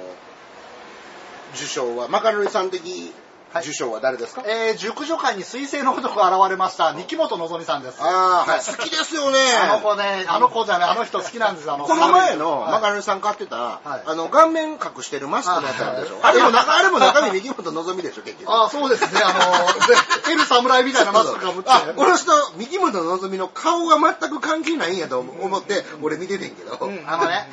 [1.54, 3.14] 受賞はマカロニさん的
[3.54, 7.98] はい受賞は誰ですか、えー、熟女会に彗星の男が現れました、三木本のぞみさんです。
[8.00, 9.40] ああ、はい好きですよね。
[9.64, 11.74] あの子ね、あの子じゃない、あの人好きなんですよ。
[11.74, 16.20] あのこの前のはいマカロニさん買ってた、はいあの、顔面隠してるマスクのやつあるでしょ？
[16.20, 18.52] はいあれも中、あれも中身右本のぞみでしょ、結局。
[18.52, 19.22] ああ、そうですね。
[19.24, 21.72] あの、で、エル侍みたいなマスクかぶって。
[21.72, 26.78] あ、この人、右本のぞみの顔が全く関係ないんやと思って、俺見ててんけど。
[27.08, 27.50] あのね、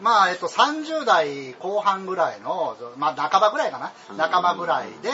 [0.00, 4.28] まあ、えっと、30代後半ぐらいの、まあ、半ばぐらいかな？
[4.28, 5.10] 半ばぐらいで、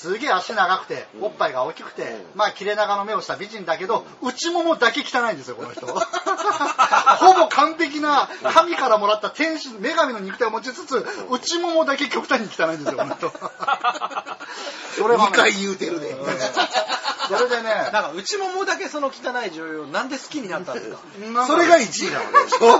[0.00, 5.86] すげえ足長くて、おっぱいが大きくて、うんまあ、切れ長の目をした美人だけど、内ももだけ汚いんですよ、この人。
[7.18, 13.32] ほぼ完璧な、神からもらった天使、女神の肉体を持ちつつ、内ももだけ極端に汚いんですよ、この人。
[14.98, 16.16] それはね2回言うてるで。
[17.28, 20.98] それでね、なんか内ももだけその汚い女優をなんで好きになったんですか？
[21.46, 22.30] それが1位なのね。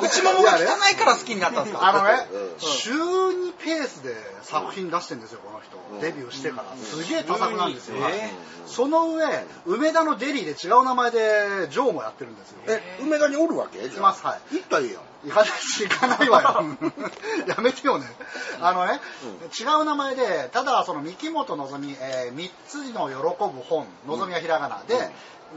[0.02, 1.86] 内ももが汚いから好きになったんですか？
[1.86, 5.76] あのね、うん週2ペースで作品出してるんですよ、この人。
[5.92, 6.64] うんデビューしてから。
[6.82, 7.96] すげえ多作なんですよ。
[8.10, 8.30] え
[8.66, 9.24] その上、
[9.64, 12.58] 梅田のデリーで違う名前でジョーもやってるんですよ。
[12.68, 13.78] え、梅田におるわけ？
[13.80, 15.02] じゃあいますはい行ったらいいやん。
[15.24, 16.64] 行かないし、行かないわよ。
[17.48, 18.06] やめてよね。
[18.60, 19.00] あのね、
[19.58, 25.10] 違う名前で、ただその三木本のぞみ、えー、三つの喜ぶ本、のぞみはひらがなで、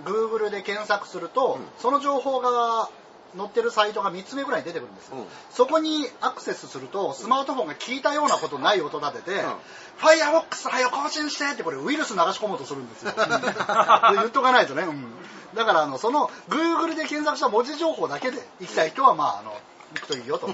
[0.05, 2.89] Google で検索すると、うんその情報が
[3.37, 13.11] 載ってるサイトが3つ目ぐらいに出てくるんですよ、うんそこにアクセスすると、スマートフォンが聞いたようなことない音立てて、んファイアーボックスはよ更新してってこれウイルス流し込もうとするんですよ。
[13.15, 13.17] で
[14.15, 14.83] 言っとかないとね。
[14.83, 15.13] うん
[15.53, 19.51] だからあの、その Google で検索した文字情報だけで行きたい人は、まあ、あの、
[19.95, 20.47] 行くといいよと。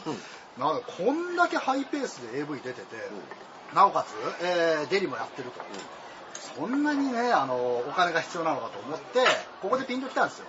[0.57, 2.85] なこんだけハイペースで AV 出てて、
[3.75, 5.61] なおかつ、えーデリもやってると。
[6.57, 9.19] そんなにね、あの、お金が必要なのかと思って、
[9.61, 10.45] ここでピンときたんですよ。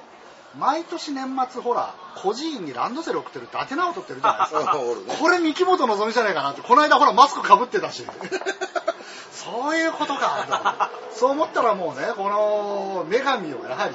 [0.59, 4.75] 毎年年末ほら、孤児院にランドセル送ってる伊達直人ってるじゃないですか。
[5.14, 8.05] ねこれ三木本のぞみじゃないかなって、この間ほらマスクかぶってたし。
[9.33, 10.90] そういうことか。
[11.14, 13.94] そう思ったらもうね、この女神をやはり、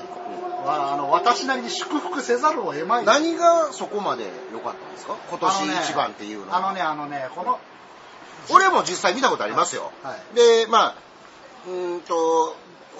[0.65, 3.06] まあ、あの私なりに祝福せざるを得まい。
[3.06, 5.15] 何がそこまで良かったんですか？
[5.30, 7.60] 今年一番っていうのはあのね、あのね、この、
[8.49, 10.95] 俺も実際見たことありますよ、はいでまあ
[11.65, 12.56] うーんと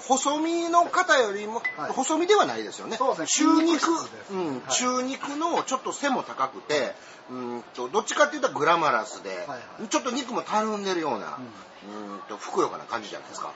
[0.08, 1.92] 細身の方よりも、はい。
[1.92, 2.96] 細身ではないですよね。
[2.96, 3.72] そうです中肉。
[3.72, 4.48] ね筋肉うん。
[4.54, 4.72] はい。
[4.72, 6.94] 中肉のちょっと背も高くて、
[7.30, 9.88] うーんとどっちかっていうとグラマラスで、はいはい。
[9.88, 11.38] ちょっと肉もたるんでるような、
[11.88, 13.52] うーんとふくよかな感じじゃないですか。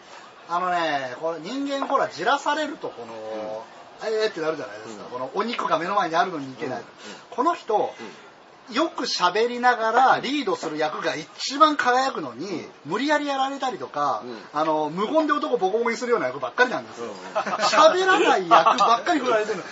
[0.48, 3.64] あのね、これ人間ほら、じらされると、この、
[4.08, 5.04] えーってなるじゃないですか。
[5.04, 5.10] うん。
[5.10, 6.80] このお肉が目の前にあるのにいけない。
[6.80, 6.84] うん。
[7.30, 7.92] この人、
[8.72, 17.12] よく喋りながらリードする役が一番輝くのに、無理やりやられたりとか、うんあの、無言で男ボコボコにするような役ばっかりなんですようん。
[17.38, 19.62] 喋、らない役ばっかり振られてるの。
[19.64, 19.66] 違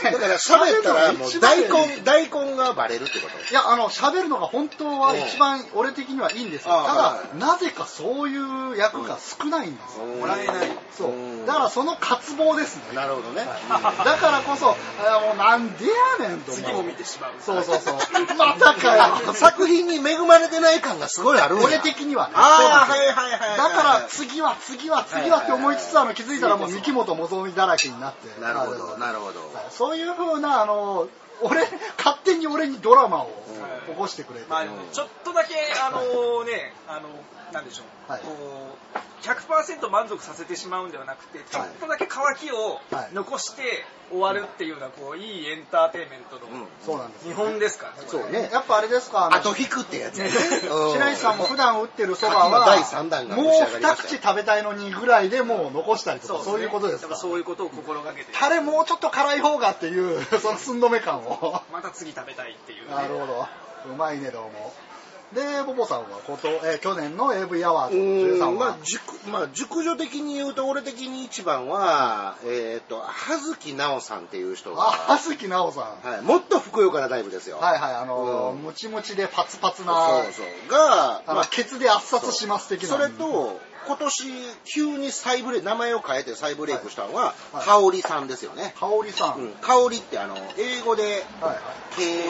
[0.00, 0.10] うね。
[0.12, 3.50] だから喋ったら一番いい根大根がバレるってこと？
[3.50, 6.70] いや、あの、喋るのが本当は一番俺的にはいいんですよ。
[6.86, 10.04] ただは、なぜかそういう役が少ないんですよ。
[10.06, 10.56] うんもらえない。
[10.96, 11.46] そううん。
[11.46, 12.94] だからその渇望ですね。
[12.94, 13.44] なるほどね、
[14.04, 15.84] だからこそ、あもうなんで
[16.20, 16.52] やねんと。
[16.52, 17.94] 次も見てしまうそうそうそう。
[18.36, 19.34] またかよ。
[19.34, 22.34] 作品に恵まれてない感がすごいあるんや俺的にはね。
[22.36, 23.58] ああ、はいはいはいはい。
[23.58, 28.40] だから次は次は次はって思いつつあの気づいたらもう三木本元美だらけになって。
[28.40, 29.40] なるほど、なるほど。
[29.70, 31.08] そういう風な、あの、
[31.42, 31.60] 俺、
[31.98, 33.30] 勝手に俺にドラマを
[33.88, 34.46] 起こしてくれて。
[34.48, 37.08] まあちょっとだけあのね、あの
[37.54, 38.20] なんでしょう、はい。
[38.22, 38.28] こ
[38.94, 43.14] う100%満足させてしまうんではなくてちょっとだけ乾きをはい。
[43.14, 43.62] 残して
[44.10, 46.66] 終わるっていうようなこういいエンターテインメントのうん。
[46.84, 47.94] そうなんです日本ですか？
[47.96, 48.50] らねそうね。
[48.52, 50.28] やっぱあれですか、あと引くってやつね。
[50.28, 54.08] 白石さんも普段打ってるそばは、第三弾がもう召し上がりま二した。
[54.08, 57.02] 口食べたいのにぐらいでもう残したりとか、そういうことですか？
[57.02, 57.20] だから。
[57.20, 58.32] そういうことを心がけて。
[58.34, 61.62] タレもうちょっと辛い方がっていう、その寸止め感を。
[61.72, 63.46] また次食べたいっていう、ね、なるほど。
[63.90, 64.74] うまいね、どうも。
[65.34, 76.08] で、ボボさんはこと、えー去年の AV アワードうー13んまあは、、熟まあ、熟女的に言うと、俺的に一番は、えっ、と、葉月奈緒さんっていう人あ、が、はすきなおさん。
[76.08, 77.58] はい、もっとふくよかなタイプですよ。
[77.58, 80.70] はいはい、あのーうんムチムチでパツパツな、そうそう。
[80.70, 82.88] が、あの、ケツで圧殺します的な。
[82.88, 84.24] それと、今年、
[84.64, 88.74] 急に再ブレ名前を変えて再ブレイクしたのは、はい香織さんですよね。
[88.78, 89.38] 香織さん。
[89.38, 91.60] うん、香織ってあの、英語で、はいはい。
[91.96, 92.24] K、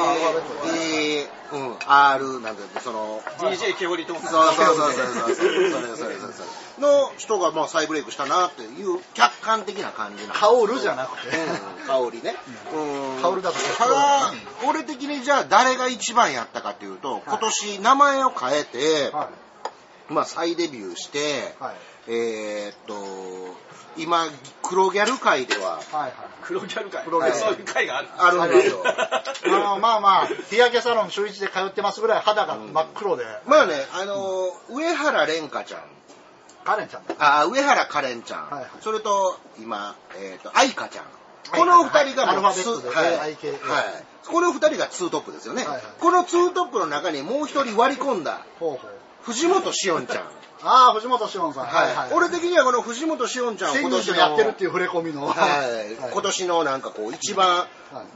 [1.17, 5.35] A、うん、R なんて、その、DJ ケオリとそうそうそうそうそう。
[5.35, 6.49] それそれそれそれ。
[6.79, 12.35] の人がまあ再ブレイクしたなっていう客観的な感じな香るじゃなくてうん、香りね。
[12.73, 13.23] うん。
[13.23, 14.33] 香るだとただ、
[14.69, 19.44] 俺的にじゃあ誰が一番やったかっていうと、今年名前を変えて、はい。
[20.09, 21.75] まあ再デビューして、はい。
[22.07, 22.95] えーっと、
[23.97, 24.27] 今、
[24.63, 26.13] 黒ギャル界では、はいはい。
[26.43, 28.83] 黒ギャル界黒ギャルそういがあるあるんですよ。
[28.87, 35.83] あのまあまあ、日焼けサロン週一で通ってますぐらい肌が真っ黒で、まあね、あの、上原蓮香ちゃん、
[36.65, 37.15] カレンちゃんだ。
[37.19, 41.05] あ、上原カレンちゃん、はいはいそれと、今、えっ、と、愛花ちゃん。
[41.53, 43.37] この二人がもうはいアルファベットではいはい。
[44.27, 45.63] この二人がツートップですよね。
[45.65, 48.91] はいはいこのツートップの中にもう一人割り込んだ、ほうほう。
[49.25, 50.25] 藤本しおんちゃん。
[50.67, 51.67] ああ、藤本志音さん。
[51.67, 52.13] はい。
[52.15, 55.27] 俺的にはこの藤本しおんちゃん今年の、やってるっていう触れ込みの。
[55.27, 57.67] はい、今年のなんかこう一番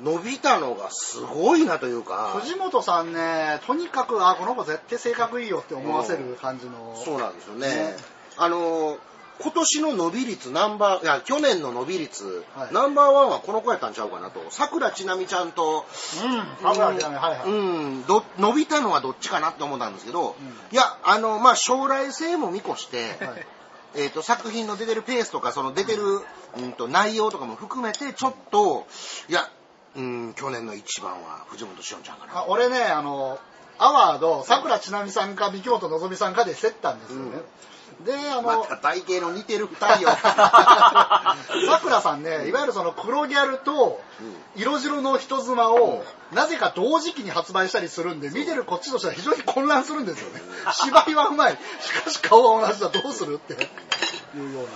[0.02, 6.94] 伸びたのがすごいなというか、藤本さんね、とにかく、あこの子絶対性格いいよって思わせる感じの。
[7.04, 7.68] そうなんですよね。
[7.68, 7.96] ね
[8.38, 8.98] あのー
[9.40, 14.44] 今年の伸び率ナンバー、いや、去年の伸び率、はいナンバーワンはこの子やったんちゃうかなと。
[14.50, 15.86] 桜ちなみちゃんと、
[16.62, 16.68] うん。
[16.68, 17.48] 油木だね、はいはい。
[17.48, 17.52] う
[18.00, 23.46] ん、ど伸びたのはどっちかなって思ったんですけど、うんいや、あの、まあ、将来性も見越して、はい
[23.94, 26.02] えっ、と、作品の出てるペースとか、その出てる、
[26.58, 28.86] うんと、内容とかも含めて、ちょっと、
[29.28, 29.48] いや、
[29.96, 32.40] うん、去年の一番は藤本しおんちゃんかな。
[32.40, 33.38] あ俺ね、あの、
[33.78, 37.38] アワード、桜ちなみさんか三木本のぞみさんかで競ったんですよね。
[38.04, 40.10] で、あの、また体型の似てる二人を。
[41.68, 44.00] 桜さんね、いわゆるその黒ギャルと
[44.56, 50.40] 色白の人妻を、なぜか同時期に発売したりするんで、見てるこっちとしては非常に混乱するんですよね。
[50.72, 51.58] 芝居はうまい。
[51.80, 52.88] しかし顔は同じだ。
[52.88, 54.68] どうするっていうような。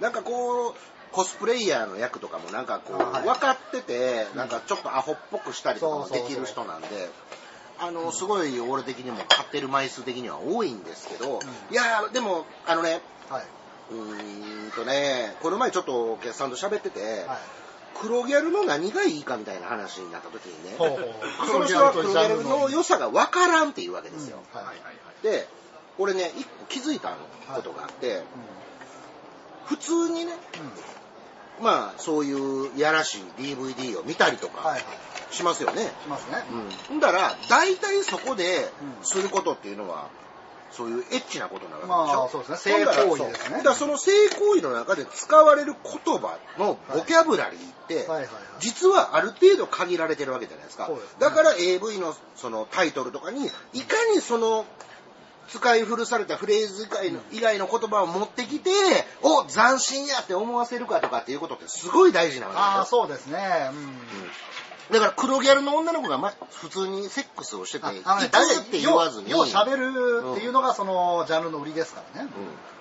[0.00, 0.74] なんかこう、
[1.12, 6.88] コスプレイヤーの役とかもなんかこう、分かってて、なんかちょっとアホっぽくしたりとかもできる人なんで、
[7.78, 13.44] あの、すごい俺的にも買ってる枚数的には多いんですけど、いやーでも、あのね、はい。
[13.90, 17.38] うーんとね、この前ちょっとお客さんと喋ってて、はい。
[17.98, 24.38] 黒ギャルの何がいいかみたいな話になった時にね、ほうほうその人は黒ギャルの良さが分からんっていうわけですよ。
[24.52, 24.76] はいはい
[25.22, 25.48] で、
[25.98, 27.16] 俺ね、一個気づいた
[27.54, 28.22] ことがあって、
[29.64, 30.34] 普通にね、
[31.60, 34.76] まあそういうやらしい DVD を見たりとか。
[35.30, 35.82] しますよね。
[35.82, 36.44] しますね。
[36.90, 36.96] うん。
[36.98, 40.08] んだら、大体そこでうんすることっていうのは、
[40.70, 42.18] そういうエッチなことなわけでしょ。
[42.18, 48.06] まあそうですね性行為ですねだからその性行為の中で使われる言葉のボキャブラリーって。
[48.58, 50.86] 実はある程度限られてるわけじゃないですか。
[50.86, 54.66] すねだから AV のそのタイトルとかに、いかにその
[55.48, 58.70] 使い古されたフレーズ以外の以外の言葉を持ってきて、
[59.22, 63.70] お、斬新やって思わせるかとかっていうことってすごい大事なわけですよああ、そうですね。
[63.72, 63.96] うん。
[64.92, 67.86] だから黒ギャルの女の子が、ま、普通にセックスをしてて、
[68.52, 69.30] いって言わずに。
[69.30, 72.30] よう喋るっていうのがそのジャンルの売りですからね。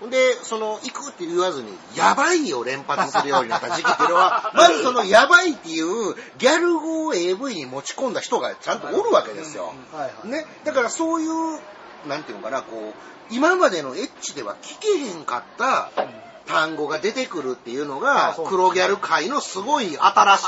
[0.02, 9.74] うんで、その、行くって言わずに、やばいを連発するようになった時期っていうのは、 まずその、やばいっていう、ギャル語を AV に持ち込んだ人がちゃんとおるわけですよ。
[10.26, 10.46] ね。
[10.66, 11.60] だからそういう、
[12.08, 15.92] なんていうのかな、こう、今までのエッチでは聞けへんかった
[16.46, 20.46] 単語が出てくるっていうのあが黒ギャル界のすごい新しい。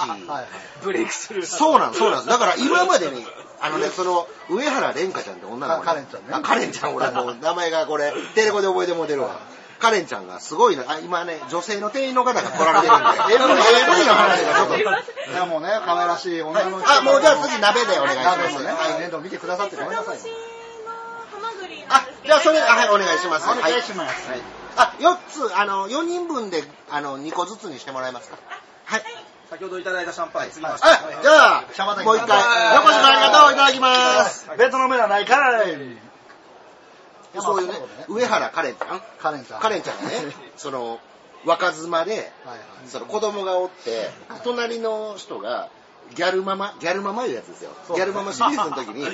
[0.84, 2.30] ブレイクするそうなんです、そうなんです。
[2.30, 3.26] だから今までに、
[3.60, 6.28] あのね、その、上原蓮香ちゃんって女の子、あカレンちゃんね。
[6.32, 9.40] あカレンちゃん、俺もう名前がこれ、テレコで覚えても出るわ。
[9.80, 16.92] カレンちゃんがすごいな、あ、今ね、女性の店員の方が来られてるんで、 AV の話がちょっと、やもうね、可愛らしい女の人。
[16.92, 18.38] あ、もうじゃあ次鍋でお願いします。
[18.38, 20.20] 鍋のね、はい面倒見てくださってごめんなさい
[21.62, 21.86] ね。
[21.90, 23.50] あ、じゃあそれ、あはい、お願いします。
[23.50, 24.42] お願いしますはい。
[24.76, 25.18] あ、4
[25.50, 28.38] つ、あの、4人分で、あの、2個ずつにしてもらえますか？
[28.86, 29.04] はい。
[29.50, 34.50] 先ほどいただいたシャンパンにつきまあじゃあ、もう一回、横島ありがとう、いただきます。
[34.58, 35.98] ベトナムではないかい
[37.40, 37.74] そういうね、
[38.08, 39.62] 上原カレンちゃんカレンちゃん。
[39.62, 40.16] カレンちゃんがね、
[40.58, 41.00] その、
[41.46, 44.10] 若妻で、はいはいその子供がおって、
[44.44, 45.70] 隣の人が、
[46.16, 47.72] ギャルママ、ギャルママいうやつですよ。
[47.96, 49.06] ギャルママシリーズの時に、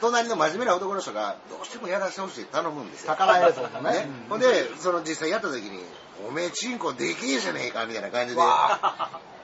[0.00, 2.42] 隣の真面目な男の人が、どうしてもやらせてほしい。
[2.44, 3.08] って頼むんですよ。
[3.08, 3.90] 宝映像のね。
[3.90, 4.08] ね。
[4.28, 5.84] ほんで、その実際やった時に、
[6.28, 8.40] おめえチンコでけえじゃねえかみたいな感じで、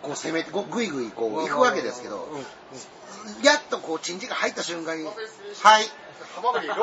[0.03, 2.29] こう攻めて、こうグイグイこう行くわけですけど、
[3.43, 5.15] やっとこうチンチンが入った瞬間に、はい。
[6.35, 6.83] ハマグリ6個。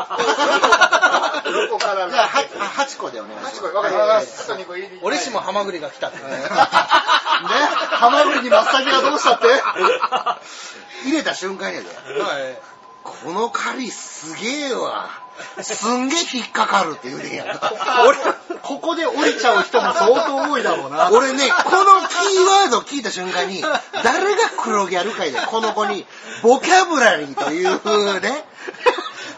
[1.50, 3.76] 6個からじゃあ、は8個でお願いします。
[3.76, 4.46] わかりました。
[4.46, 6.18] ちょっと2個入り俺しもハマグリが来たって。
[6.24, 9.48] ね、ハマグリに真っ先がどうしたって？
[11.04, 12.62] 入れた瞬間やで、はい
[13.04, 15.10] この狩りすげえわ。
[15.62, 17.72] すんげえ引っかかるって言うねんやんか。
[18.08, 18.18] 俺、
[18.62, 21.10] ここで降りちゃう人も相当多いだろうな。
[21.12, 23.62] 俺ね、このキーワード聞いた瞬間に、
[24.04, 26.06] 誰が黒ギャル界でこの子に、
[26.44, 28.46] ボキャブラリーという風ね、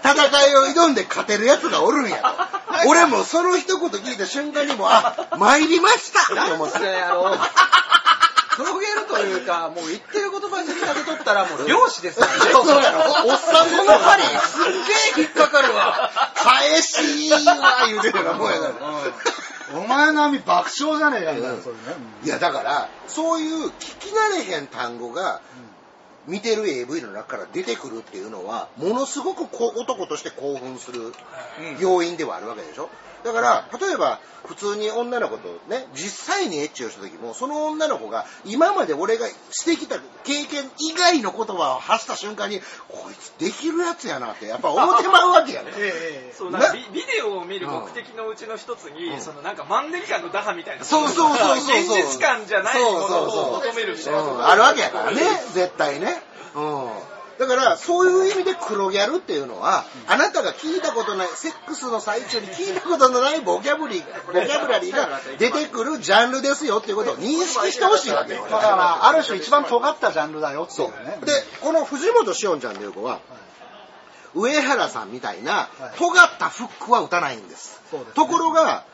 [0.04, 2.90] 戦いを挑んで勝てる奴がおるんやと。
[2.90, 6.80] 俺もその一言聞いた瞬間にもう、あ、参りましたと思って。
[8.56, 12.32] 広げるというか、もう言ってる言葉にだけ取ったらもう漁師ですよね。
[12.52, 16.12] そうやろおっさんこの針すっげえ引っかかるわ。
[16.36, 18.74] 返しは言うてるようなもんやから。
[19.80, 21.96] お前の網爆笑じゃねえかみたいな、うんそういうね。
[22.24, 25.42] いやだからそういう聞き慣れへん単語が
[26.28, 31.14] 見てる AV の中から出てくるっていうのはものすごくこう男として興奮する
[31.80, 32.90] 要因ではあるわけでしょ
[33.24, 42.60] だから例えば普通に女の子とね実際にエッチをした時もその女の子が今まで俺がしてきた経験以外の言葉を発した瞬間に
[42.90, 45.72] こいつできるやつやなってやっぱ思ってまうわけやね。
[45.78, 49.22] え そうなビビデオを見る目的のうちの一つに、うん。
[49.22, 50.86] そのなんかマンネリ感の打破みたいな。
[50.86, 52.00] そうそうそうそうそう。
[52.00, 54.50] 現実感じゃないものそうそうそうを求めるみたいな。
[54.50, 55.22] あるわけやからね、
[55.54, 56.22] 絶対ね。
[56.56, 56.90] うん。
[57.48, 68.44] だから、そういう意味で黒ギャルっていうのは、あなたが聞いたことない、セックスの最中に聞いたことのないボキャブリボキャブラリーが出てくるジャンルですよっていうことを認識してほしいわけよ。
[68.44, 71.20] だから、ある種一番尖ったジャンルだよっていうね。
[71.26, 73.20] で、この藤本しおんちゃんという子は、
[74.36, 77.82] 上原さんみたいなはい尖ったフックは打たないんです。
[77.84, 78.86] ですねところが、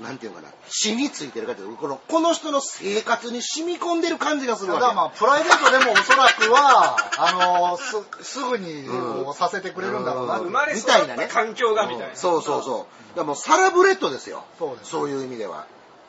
[0.00, 4.82] なんていうのかな、死についてるかというとこの、この人の生活に染み込んでる感じがするわけ。
[4.82, 10.38] ただまあ、プライベートでもおそらくは、あのす、すぐにうんこうさせてくれるんだろうな。
[10.38, 12.78] うん生まれ育みたいなねった環境がみたいな、そうそうそう。
[12.78, 14.44] だからもうサラブレッドですよ。
[14.58, 15.66] そうですそういう意味では。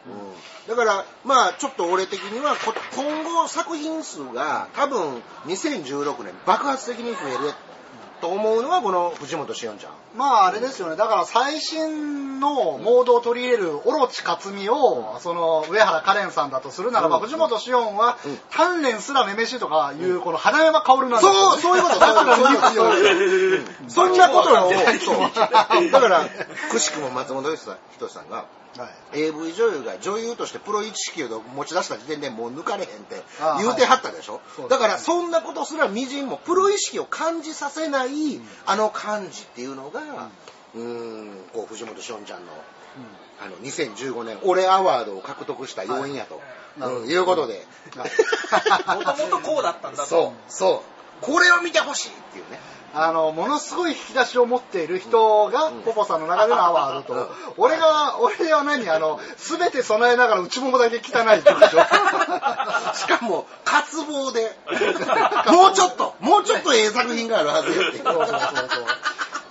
[0.07, 7.53] うん、だから、まあちょっと俺的にはこ今後作品数が多分2016年爆発的に増える
[8.21, 9.91] と思うのはこの藤本しおんちゃん。
[10.15, 10.95] まああれですよね。
[10.95, 17.23] だから最新のモードを取り入れるオロチ克美を、その上原カレンさんだとするならば、うん。
[17.23, 23.91] 藤本紫音はうん、鍛錬すらめめしいとかいう、この花山薫なんですよそう、そういうこと、そういうこと、そういうこと。
[23.91, 25.13] そんなことを、そ
[25.85, 25.91] う。
[25.91, 26.25] だから、
[26.71, 28.45] くしくも松本人志さんが、
[28.77, 29.23] はい。
[29.23, 33.23] AV 女優が女優としてプロ意識を持ち出した時点でもう抜かれへんって
[33.57, 38.09] 言うてはったでしょ、そうですだからそんなことすらみじんもプロ意識を感じさせない
[38.65, 39.98] あの感じっていうのが
[40.75, 42.51] うーんこう藤本しおんちゃんの
[43.41, 46.43] あの2015年俺アワードを獲得した要因やと、はい。
[46.93, 47.65] うんいうことで。
[47.95, 50.05] もともとこうだったんだと。
[50.05, 50.83] そうそ
[51.21, 51.25] う。
[51.25, 52.59] これを見てほしいっていうね。
[52.93, 61.81] あの、ものすごい引き出しを持っている人が、ポポさんの中でのアワードと、 俺が、俺は何あの、すべて備えながら内ももだけ汚いってことでしょ。
[62.95, 64.57] しかも、渇望で、
[65.51, 67.97] もうちょっと、もうちょっとええ作品があるはずよって。
[67.99, 68.85] そうそうそうそう。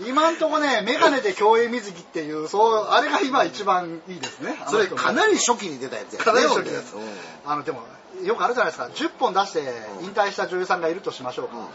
[0.09, 4.57] 今んとこね、メガネで競泳水着っていう、そう、あれが今一番いいですね。
[4.67, 7.03] それかなり初期に出たやつやかなり初期ですうん。
[7.45, 7.83] あの、でも、
[8.25, 8.89] よくあるじゃないですか。
[8.93, 9.61] 10本出して
[10.03, 11.69] 引退した女優さんがいるとしましょうか。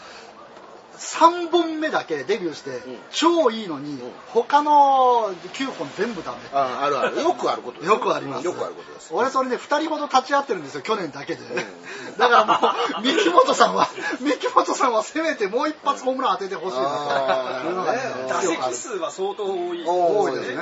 [1.03, 2.81] 3本目だけデビューして、
[3.11, 6.37] 超いいのに、他の9本全部ダメ。
[6.53, 7.21] ああるある。
[7.21, 8.45] よくあることよくあります。
[8.45, 9.13] よくあることです。
[9.13, 11.41] 俺それで2人ほど立ち会ってるんですよ、去年だけで。
[12.17, 13.89] だからもう、三木本さんは、
[14.21, 17.99] 三木本さんはせめてもう一発ホームラン当ててほしいなというのがね
[18.29, 20.57] 打席数は相当多い多いですね。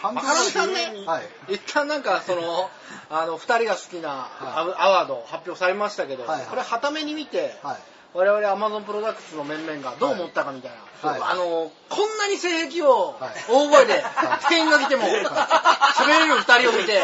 [0.00, 1.54] 完まかなさんねはい。
[1.54, 2.70] 一旦なんかその、
[3.10, 7.76] あの、二人が好きなアワード発表されましたけど、はいはいこれ、はために見て、はい。
[8.12, 14.04] 我々アマゾンプロダクツの面々がどう思ったかみたいな、はいあのこんなに性癖をはい大声で
[14.50, 17.00] 店員が来ても喋れる二人を見て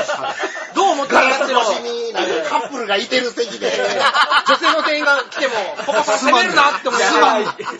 [0.75, 1.65] どう思ったかっていうのを
[2.51, 3.73] カップルがいてる席ジで。
[4.47, 5.55] 女性の店員が来ても、
[5.87, 7.07] ポコポコ攻めるなって思って。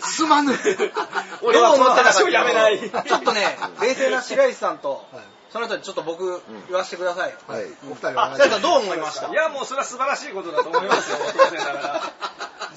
[0.01, 0.53] すまぬ。
[0.53, 0.91] すまぬ。
[1.43, 2.79] 俺はその話をやめない。
[2.79, 5.05] ちょっとね、冷静な白石さんと、
[5.49, 7.35] その後にちょっと僕、言わせてください。
[7.47, 7.65] はい。
[7.89, 9.29] お二人は白石さんどう思いました？
[9.29, 12.01] いや、もうそれは素晴らしいことだと思いますよ、当然ながら。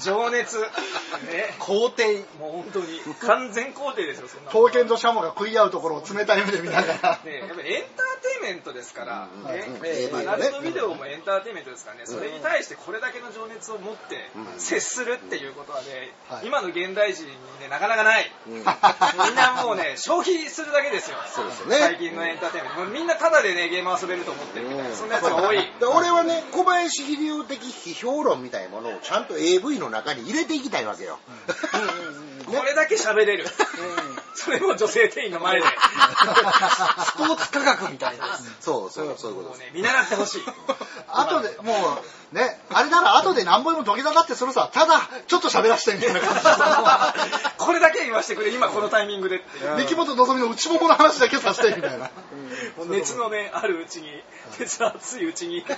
[0.00, 0.58] 情熱。
[1.30, 1.54] ね。
[1.58, 2.24] 肯定。
[2.38, 3.00] もう本当に。
[3.20, 4.50] 完全肯定ですよ、そんなの。
[4.52, 7.20] 刀剣とシャモが食い合うところを冷たい目で見ながら。
[7.24, 18.32] ね、やっぱりエンターテインメントですから、うんねナルトビデオもエンターテインメントですからね、それに対してこれだけの情熱を持って接するっていうことはね、はい今の現代人にね、なかなかない。
[18.46, 18.64] うんみん
[19.34, 21.16] なもうね、消費するだけですよ。
[21.34, 22.59] そうですよね最近のエンターテインメント。
[22.76, 25.56] もうみんなタダでね、ゲーム遊べると思ってるみたいな、うんそんなやつが多い。
[25.78, 31.18] で俺はね、小林秀夫的批評論みたいなものをちゃんと AV の中に入れていきたいわけよ。
[32.46, 33.46] これだけ喋れる。
[34.34, 35.66] それも女性店員の前で。
[35.66, 38.26] スポーツ科学みたいな。
[38.60, 39.60] そうそう、そういうことです。
[39.60, 40.42] ね、見習ってほしい。
[41.08, 41.74] 後で、も
[42.32, 47.14] う、ね、あれなら後で何本も土下座だってするさ、ただ、ちょっと喋らせてみたいな感
[47.58, 49.76] これだけ言わせてくれ、今このタイミングでっていう。
[49.76, 49.82] じで。
[49.82, 52.10] 三木本のぞみの内ももの話だけさせてみたいな。
[52.88, 54.08] 熱のね、あるうちに、
[54.58, 55.76] 熱熱いうちに 言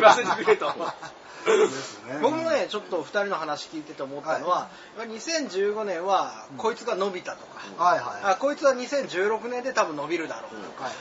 [0.00, 0.66] わせてくれと。
[0.70, 2.18] ね。
[2.22, 4.68] 僕もね、ちょっと二人の話聞いてて思ったのは、
[4.98, 8.32] 2015年は、こいつが伸びたとか、はいはい。
[8.32, 10.92] あこいつは2016年で多分伸びるだろうとか、はい。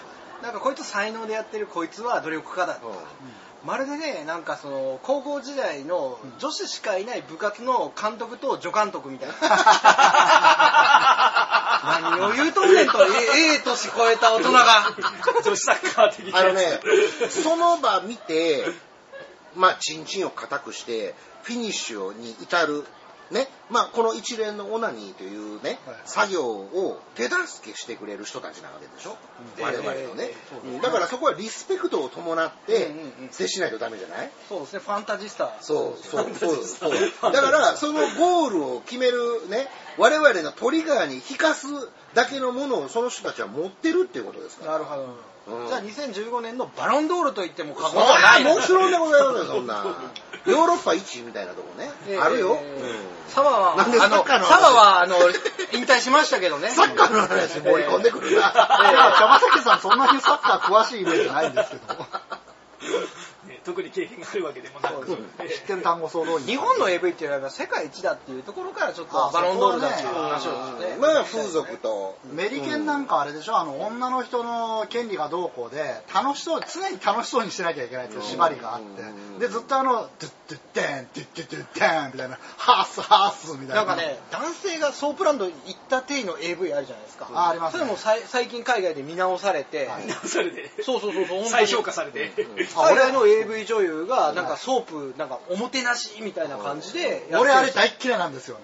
[0.43, 2.95] なんかこいつ才能でやってるこいつは努力家だとか、
[3.65, 9.35] まるでね、なんかその、高校時代の女子しかいない部活の監督と助監督みたいな。
[11.83, 14.95] 何を言うとんねんと、えええ年超えた大人が。
[15.43, 16.79] 女子サッカー的なあのね、
[17.29, 18.65] その場見て、
[19.55, 21.13] まあ、チンチンを固くして、
[21.43, 22.85] フィニッシュに至る、
[23.33, 29.17] ね、まあ、この一連のオナニーというね、はい作業を手助けしてくれる人たちなわけでしょ、
[29.57, 29.63] うん。
[29.63, 30.25] 我々のね。
[30.25, 30.81] ええ、うん。
[30.81, 32.91] だからそこはリスペクトを伴って
[33.31, 34.29] 接しないとダメじゃない？
[34.47, 35.53] そうですね、ファンタジスタ。
[35.61, 37.31] そうそうそうそう。
[37.31, 39.67] だからそのゴールを決めるね
[39.97, 41.67] 我々のトリガーに引かす
[42.13, 44.73] だけのものをその人たちは持ってるっていうことですから。
[44.73, 45.32] なるほど。
[45.47, 45.67] うん。
[45.67, 48.43] じゃあ2015年のバロンドールと言っても過そ言ではない。
[48.43, 49.85] もちろんでございますよそんな。
[50.45, 52.17] ヨーロッパ一みたいなとこね、ええ。
[52.17, 52.59] あるよ、
[53.29, 55.15] サバは、あの、サバは、あの、
[55.71, 56.69] 引退しましたけどね。
[56.69, 61.83] サッカーの話盛り込んでくるな、いや、山崎さんそんなにサッカー詳しいイメージないんですけど。
[63.63, 65.07] ね特に経験があるわけでもなく。
[65.07, 65.17] 知っ
[65.67, 66.45] てる単語総動員。
[66.45, 70.97] 日本の AV っていうのは世界一だっていうところからちょっとあバロンドールだっていう話をですね。
[70.99, 79.05] まあ風俗とメリケンなんかあれでしょ、あの女の人の権利がどうこうで楽しそう常に楽しそうにしてなきゃいけないっていう縛りがあってう
[79.35, 85.53] んでずっとあのドゥッドゥッデンドゥッドゥッドゥッデンみたいなハースハースみたいななんかね、男性がソープランド行っ
[85.89, 87.29] た体の AV あるじゃないですか。
[87.33, 92.31] あありますねそれも最近海外で見直されて、はいそれで、そうそうそうそう、本当に再評価されて。
[92.75, 97.27] 海外の AV 女優がなんかソープ、なんかおもてなしみたいな感じで。
[97.39, 98.63] 俺あれ大っ嫌いなんですよね、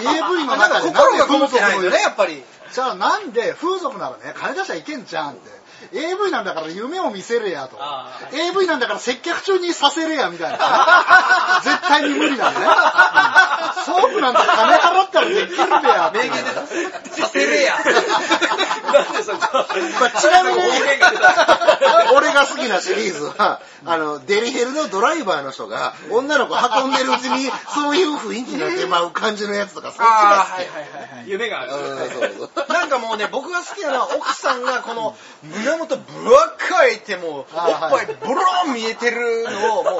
[0.00, 2.42] AV の中で心がこもなんで風俗のね、やっぱり。
[2.72, 5.50] じゃあなんで風俗ならね金出しゃいけんじゃんって
[5.92, 17.74] AV なんだから夢を見せれやとあ AV なんだから接客中にさせれやみたいな 絶対に無理だね、うんソープなんて金払ったらできるべや名言でさせれや。
[17.84, 20.60] なんでそこ、まあちなみに。
[22.14, 31.24] 俺が好きなシリーズは、あの、デリヘルのドライバーの人が、女の子運んでるうちに、そういう雰囲気になってまう感じのやつとか、そっちがああ、はいはいはいはい。
[31.26, 31.72] 夢がある。
[32.68, 39.94] なんかもうね、僕が好きなのは奥さんがこの胸元ぶわっかいてもおっぱいボローン見えてるのをもう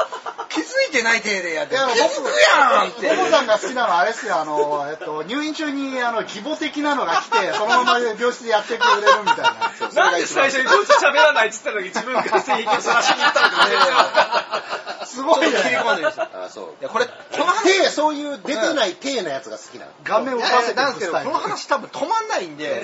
[0.54, 3.08] 気づいてない体でやって、気づくやんって。
[3.16, 10.04] モモさんが好きなのはあれですよ、あの、えっと、入院中に、あの、義母的なのが来て、 そのまま病室でやってくれるみたいな。
[10.04, 14.62] なんで最初にこいつ喋らないって言ったのに自分から性癖を探しに行ったのか
[15.06, 15.56] すごいね。
[15.58, 16.08] 切り込んでる。
[16.08, 16.64] あそう。
[16.80, 19.92] いや、これ、この話、手、そういう出てない手なやつが好きなの。
[20.02, 22.82] 顔面浮かせてやいやなんですけど、この話多分止まんないんで、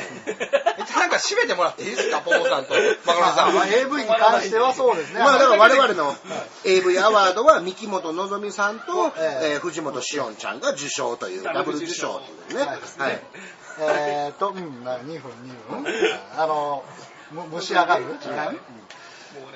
[0.97, 2.75] なんか締めてもらっていいですか、ポモさんと、
[3.07, 3.55] マカロニさん。
[3.55, 5.21] まあ AV に関してはそうですね。
[5.21, 6.15] まあだから我々の
[6.65, 12.65] AV アワードは三木本のぞみさんと、えええー藤本しおんちゃんが受賞という、ダブル受賞というね。
[12.65, 12.69] はい
[12.99, 13.23] はい。
[13.81, 15.31] えーっと、うん、な2分、
[15.79, 15.87] 2分。
[16.37, 16.85] あの、
[17.31, 18.47] む蒸し上がる時間？
[18.47, 18.59] もうね、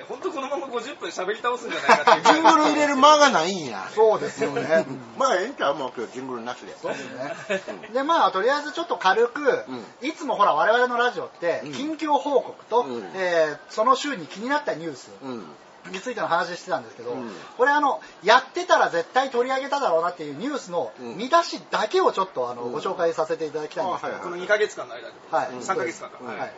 [0.09, 3.89] 本当このまま50分喋り倒すんじゃないかっていうジングル入れる間がないんや。
[3.95, 4.87] そうですよね。
[5.19, 6.77] まあええんちゃうもう今日ジングルなしで。
[6.77, 7.91] そうですね。
[7.93, 9.65] で、まあ、とりあえずちょっと軽く、
[10.03, 15.45] いつもほら、我々のラジオって、うん近況報告と、うんえーその週に気になったニュースうん。
[15.93, 25.15] についての話してたんですけど、うんこれあの、やってたら絶対取り上げただろうなっていうニュースのうん見出しだけをちょっとあの、うんご紹介させていただきたいんですけど、あはいこの2ヶ月間の間で。
[25.31, 26.19] はい、3ヶ月間か。
[26.21, 26.53] うんはい。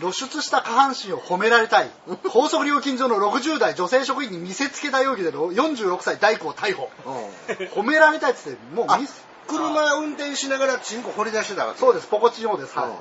[0.00, 1.90] 露出した下半身を褒められたい。
[2.30, 6.90] 高速料金所の60代女性職員に見せつけた容疑での46歳大工を逮捕。
[7.74, 9.26] 褒められたいっつってもうあミス。
[9.48, 11.80] 車運転しながらチンコ掘り出してたわけ。
[11.80, 12.06] そうです。
[12.06, 12.94] ポコチンをですはいうん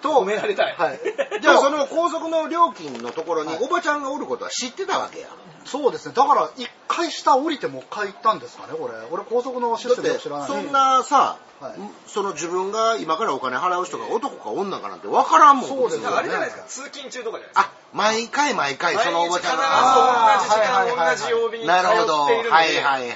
[0.00, 1.00] と褒められたいはい。
[1.40, 5.28] じゃあその高速の料金のところにおばちゃんがおることは知ってたわけや。
[5.64, 6.14] そうですね。
[6.14, 8.94] だから一回下降りてもう一回行ったんですかねこれ。
[9.10, 10.48] 俺高速のシスだってテムを知らない。
[10.48, 11.72] そんなさ、はい。
[12.06, 15.68] その自分が今からお金払う人が男か女かなんて分からんもん。
[15.68, 16.64] そうですよだからあれじゃないですか。
[16.66, 17.60] 通勤中とかじゃないですか。
[17.60, 20.38] あ、毎回毎回そのおばちゃんが。
[20.38, 22.14] 同じ時間同じ曜日に通なるほど。
[22.22, 23.10] はいっているのではいはいはい。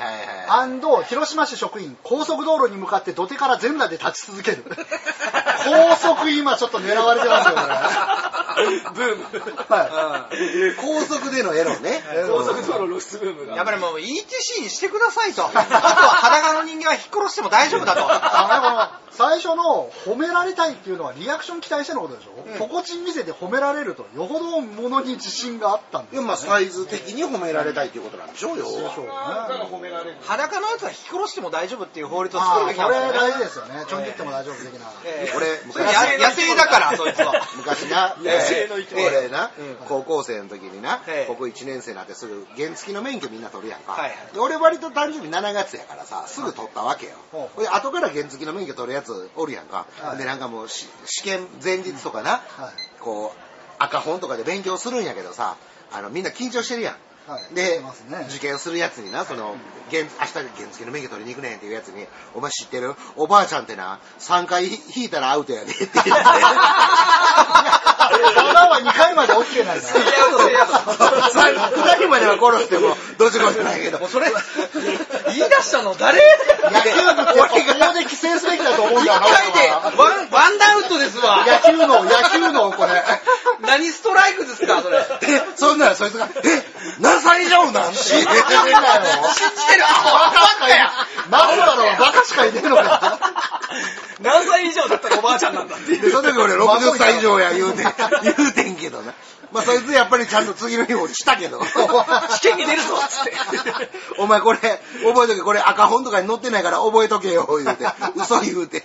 [0.49, 4.65] アンド広島市職員高速道路に向かって土手から全裸で立ち続ける
[5.65, 9.25] 高速今ちょっと狙われてますよこれブーム
[9.69, 10.29] は
[10.81, 12.03] 高速でのエロね。
[12.29, 15.47] 高速道路露出ブームがやっぱりもう ETC にしてくださいと。
[15.47, 18.07] あとは裸の人間は引っ殺しても大丈夫だと。
[18.09, 28.65] あのねこの最初の褒められたいっていうのはリアクション期待してのことでしょ、ポコチン見せて褒められるとよほどものに自信があったんですいやまあサイズ的に褒められたいっていうことなんでしょうよ。
[28.65, 28.85] でしょう。
[28.85, 33.19] ねから褒められる裸のやつは引き殺しても大丈夫っていう法律を作るべきなんですよね。
[33.19, 33.85] 大事ですよね。
[33.89, 37.35] ちょん切っても大丈夫的な、ええ俺それや野生だから、そいつは。
[37.57, 39.77] 昔な、野生の生き物俺な、うん。
[39.87, 41.27] 高校生の時にな、ええ。
[41.27, 44.19] ここ1年生になってすぐ原付の免許みんな取るやんか、はいはい。
[44.33, 47.61] で俺割と誕生日7月やからさすぐ取ったわけよ、ほう。
[47.61, 50.19] で後から原付の免許取るやつおるやんか、はい。
[50.19, 53.01] でなんかもうし試験前日とかな、はい。
[53.01, 55.57] こう赤本とかで勉強するんやけどさ
[55.93, 56.97] あのみんな緊張してるやん。
[57.55, 57.81] で
[58.29, 59.57] 受験するやつになその
[59.91, 60.29] 原明日原
[60.71, 62.95] 付の免許取りに行くねんっていうやつに「お前知ってる？
[63.17, 66.01] おばあちゃんってな3回引いたらアウトやで」って言って。
[66.11, 66.17] 今
[68.69, 69.83] は2回まで OK なんだ。
[69.83, 70.75] セイアウトセイアウト
[71.81, 73.99] 2人までは殺してもどっちこじゃないけど。
[73.99, 74.27] もうそれ、
[75.27, 76.21] 言い出したの誰？
[76.21, 76.27] 野
[76.83, 77.65] 球部ってここで
[78.05, 79.81] 規制すべきだと思うん一だよな回で俺は。
[79.97, 81.45] ワン、ワンアウトですわ。
[81.47, 83.03] 野球の野球のこれ。
[83.63, 84.99] 何ストライクですか、それ。
[84.99, 85.03] え
[85.57, 86.63] そんならそいつが「え
[87.01, 87.14] 何？
[87.21, 88.43] 歳以上なん?」て信じてんだよ
[89.35, 89.85] 信じてる？
[89.85, 90.87] アホバカしかいね
[91.27, 93.19] えなんだろうバカしかいねえのか。
[94.21, 96.03] 何歳以上だったらおばあちゃんなんだっていう。
[96.03, 97.85] でその時俺60歳以上や言うて。
[98.23, 99.13] 言うてんけどな。
[99.53, 101.61] まあそいつやっぱりちゃんと次の日落ちたけど。
[102.41, 103.33] 試験に出るぞっつって。
[104.19, 105.41] お前これ覚えとけ。
[105.41, 107.87] これ赤本とかに載ってないから覚えとけよ言うて。
[108.17, 108.85] 嘘言うて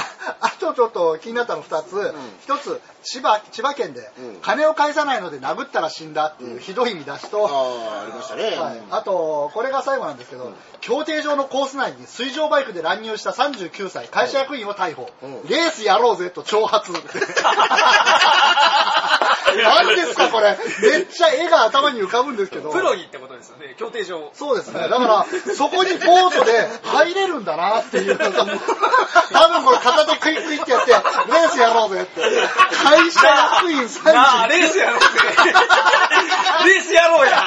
[0.00, 4.36] あ あとちょっと気になったの2つ、一つ千葉千葉県で、うん。
[4.42, 7.50] 金を返さないので殴ったら死んだっていうひどい見出しと、あ
[7.98, 15.46] あありましたね、はい、あとこれが最後なんですけど、競艇場のコース内に水上バイクで乱入した39歳会社役員を逮捕、うん。
[15.48, 16.92] レースやろうぜと挑発
[19.56, 24.80] 何ですかこれめっちゃ絵が頭に浮かぶんですけどプロにってことですよね競艇場そうですね。
[24.80, 28.16] だから、そこにボートで入れるんだなっていう。
[28.16, 32.20] 多分これ片手クイックイってやって、レースやろうぜって。
[32.20, 33.78] 会社役員
[34.14, 35.06] なあレー30スやろうぜ
[36.66, 37.42] レースやろうや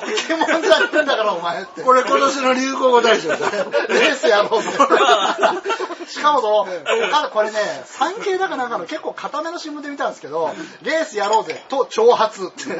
[0.00, 1.82] ポケモンじゃねえんだからお前って。
[1.82, 3.36] これ今年の流行語大賞だ
[3.88, 4.70] レースやろうぜ。
[6.08, 6.66] しかもその、
[7.10, 12.76] 他これね、産経だかなんかの結構固めの新聞で見たんですけど、レースやろうぜと挑発って。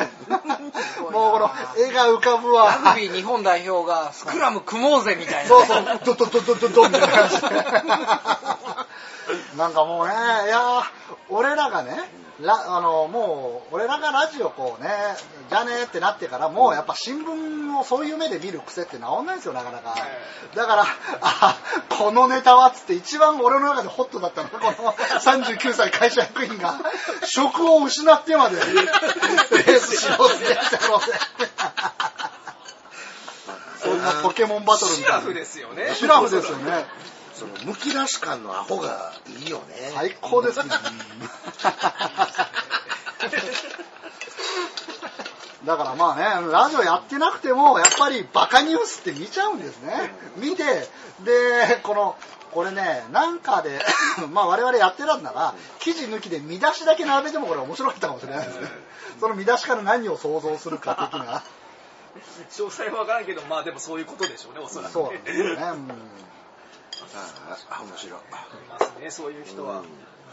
[1.11, 2.67] もうこの絵が浮かぶわ。
[2.85, 5.49] ラグビー日本代表がスクラム組もうぜみたいな。
[5.49, 7.49] そうそう、ドドドドドドみたいな感じで。
[9.57, 10.83] なんかもうね、いやー
[11.31, 12.09] 俺らがね、
[12.41, 14.91] ラあのもう俺らがラジオこうね、
[15.51, 19.97] じゃねーってなってからもうやっぱ新聞をそういう目で見る癖って治んないんですよ、なかなか。
[20.55, 20.85] だから、
[21.21, 21.59] あ、
[21.89, 26.79] このネタはっつって一番俺の中でホットだったのが、この39歳会社役員が
[27.25, 31.13] 職を失ってまで レースしようぜ、レースやろうぜ。
[33.83, 35.17] そんなポケモンバトルみシたいな。
[35.19, 36.87] ラフですよねシラフですよね。
[37.39, 39.65] そのむき出し感のアホがいいよね
[39.95, 40.71] 最高ですね。
[45.65, 49.93] だからまあね、ラジオやってなくても、やっぱりバカニュースって見ちゃうんですね。
[50.37, 50.65] 見て、
[51.25, 52.17] で、この、
[52.53, 53.79] これね、なんかで、
[54.33, 58.69] まあ我々やってたんなら、記事抜きで見出しだけ並べてもこれ面白かったかもしれないですね。
[59.21, 61.43] その見出しから何を想像するか的な。
[62.51, 65.63] 詳細は分からんけどまあでもそういうことでしょうねおそらくそうねですよね。
[65.63, 65.93] うん
[67.19, 68.21] ああ面白い。
[68.21, 68.23] い
[68.69, 69.83] ますねそういう人は、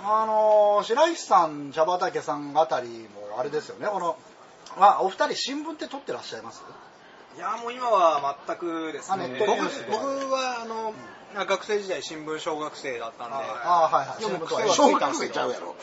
[0.03, 4.17] あの白石さん、茶畑さんあたりもあれですよね、この、
[4.77, 6.63] あお二人新聞って撮ってらっしゃいます？
[7.37, 9.35] いやもう今は全くですね。
[9.39, 9.51] 僕
[9.91, 10.93] 僕はあの
[11.45, 14.23] 学生時代新聞小学生だったんで、ああ、はいはい。
[14.23, 14.29] 小
[14.97, 15.75] 学生ちゃうやろ。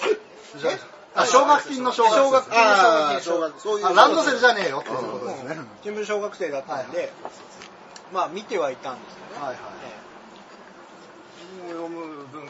[1.15, 3.21] あ奨学金の奨学奨学金の奨学金。
[3.21, 5.57] 小学そういうあランドセルじゃねえよっていうことですね。
[5.83, 7.13] 新聞小学生だったんで、
[8.15, 9.45] まあ見てはいたんですよね。
[9.45, 9.59] はいはい。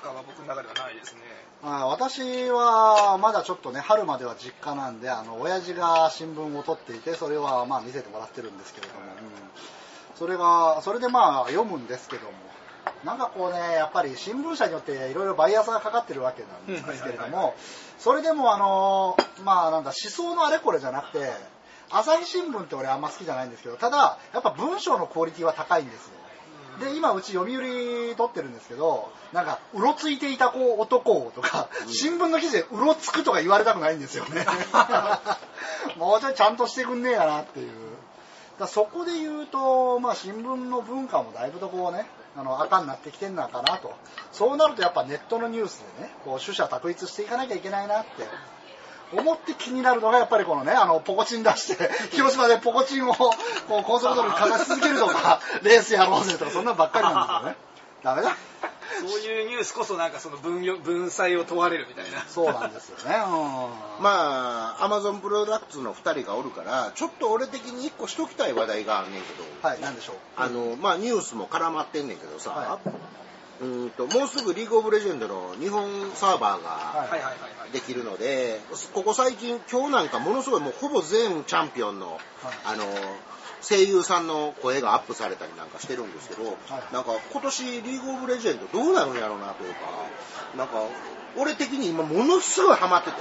[0.02, 1.20] ええもう読む文化は僕の中ではないですね。
[1.62, 9.06] あ私はまだちょっとね春までは実家なんであの親父が新聞を取っていてそれはまあ見せてもらってるんですけれども、うん、
[10.16, 12.32] それがそれでまあ読むんですけども。
[13.04, 17.54] なんかこうねやっぱり新聞社によっていろいろバイアスがかかってるわけなんですけれども。
[17.98, 21.30] それでもあのまあなんだ思想のあれこれじゃなくて
[21.90, 26.21] 朝日新聞って俺あんま好きじゃないんですけどただやっぱ文章のクオリティは高いんですよ
[26.80, 34.44] で今うち読売撮ってるんですけどなんかうろついていた子男とか、新聞の記事でうろつくとか言われたくないんですよね。
[35.96, 37.72] もうちょいちゃんとしてくんねえやなっていう。
[38.58, 42.06] だそこで言うと、まあ、新聞の文化もだいぶとこうね
[42.36, 43.94] あの赤になってきてんのかなと。
[44.32, 48.28] そうなるとやっぱネットのニュースでねこう取捨択一していかなきゃいけないなって
[49.12, 53.34] 思って気になるのがやっぱりこのね、あの、ポコチン出して、 広島でポコチンをこ
[53.70, 57.56] う高速道路にかざし続けるとか、 レースやろうぜとか、そんなばっかりなんですよね。
[58.02, 58.36] ダメだ。
[59.00, 62.24] そういうニュースこそなんかその分分際を問われるみたいな。
[62.28, 63.16] そうなんですよね。
[63.16, 69.44] うん、まあ、アマゾンプロダクツの2人がおるから、ちょっと俺的に1個しときたい話題があんねんけど。
[69.66, 70.16] はい、なんでしょう？
[70.36, 72.88] あの、まあニュースも絡まってんねんけどさ、はい、
[73.60, 77.06] うんともうすぐリーグオブレジェンドの日本サーバーが
[77.72, 78.60] できるので、
[78.92, 82.18] ここ最近、今日なんかものすごいもうほぼ全チャンピオンの、
[82.64, 82.84] あの、
[83.62, 86.42] 声優さんの声がアップされたりなんかしてるんですけど、
[86.92, 89.80] なんか今年リーグオブレジェンドどうなるんやろうなというか、
[90.56, 90.82] なんか
[91.36, 93.16] 俺的に今ものすごいハマってて、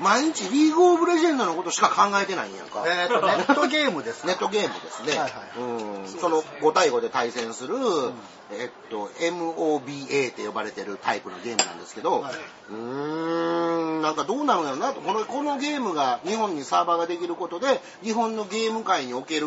[0.00, 2.84] 毎日リーグオブレジェンドのことしか考えてないんやんか。
[2.86, 4.26] えー、と、ネットゲームです。
[4.26, 5.12] ネットゲームですね。
[5.12, 6.08] はいはい、うん。
[6.08, 8.12] その5対5で対戦する、うん、
[8.52, 12.34] えっと、MOBA って呼ばれてるタイプのゲームなんですけど、はい、
[12.70, 15.00] うーん、なんかどうなるんやろうなと。
[15.00, 19.46] この、このゲームが日本にサーバーができることで、日本のゲーム界における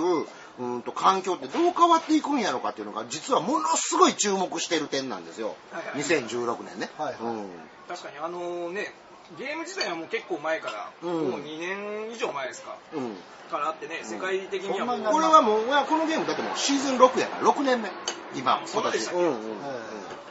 [0.60, 7.46] うんと環境ってどう変わっていくんやろうかっていうのが実はものすごい注目してる点なんですよ、はいはい、2016年ね、はいはい、うん、
[7.90, 8.94] 確かにあのね
[9.38, 13.16] ゲーム自体はもう結構前から、うん、もう2年以上前ですか、うん、
[13.50, 17.90] からあってね世界的にはもう、これはもうこのゲームだってもうシーズン6やから6年目。
[18.36, 19.34] 今今年うんうん、うん、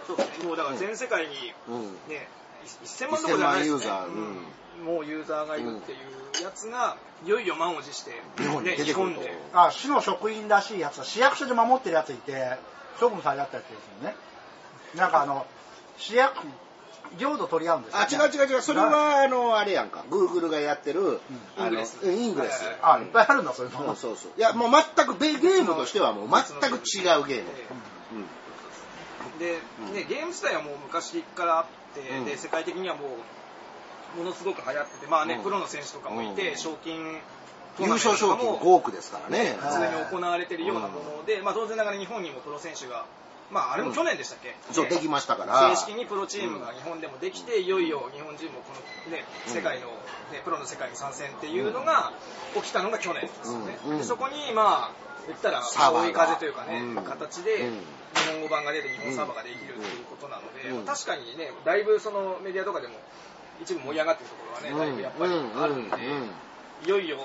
[0.06, 1.34] そうもうだから全世界に
[2.08, 2.28] ね、
[2.84, 6.96] 1000万どころじゃないですね、ユーザー、うん、もうユーザーがいるっていうやつが、
[7.26, 9.34] いよいよ満を持して、日本で、日本で。
[9.52, 12.56] あ、市の職員らしいやつは、市役所で守ってるやついて、
[13.00, 14.16] 処分されたってやつですよね。
[14.94, 15.44] なんかあの、
[15.96, 16.46] 市役、
[17.18, 18.62] 領土取り合うんですあ、違う違う違う。
[18.62, 20.04] それは、あの、あれやんか。
[20.10, 22.10] グーグルがやってる、うん、イングレス。
[22.10, 22.62] イングレス。
[22.82, 23.78] あ、いっぱいあるんだ、それも。
[23.78, 24.32] そうそうそう。
[24.36, 27.50] いや、もう全く、ゲームとしてはもう全く違うゲーム。
[29.38, 29.52] で、
[29.94, 33.06] ね、ゲーム自体はもう昔からあって、うん、で世界的にはも
[34.16, 37.20] うものすごく流行ってて、まあね、うん、プロの選手とかもいて、賞金
[37.78, 43.06] 優勝賞金5億ですからね普通に行われてるようなもので、まあ、当然ながら日本にもプロ選手が
[43.50, 45.70] まあ、あれも去年でしたっけ、うん、そう、できましたから。
[45.74, 48.72] 正式にプロチームが日本でもできて、うん、いよいよ日本人もこ
[49.06, 49.86] のね、世界の、
[50.32, 52.12] ね、プロの世界に参戦っていうのが
[52.54, 53.78] 起きたのが去年ですよね。
[53.86, 57.70] うん、でそこに、まあ、言ったら、追い風というかね、形で、
[58.14, 62.94] 日本語版が出て日本サーバーができるっていうことなので、確かにね、だいぶそのメディアとかでも、
[63.60, 65.96] 一部盛り上がってるところはね、だいぶやっぱりあるんで、
[66.84, 67.18] いよいよ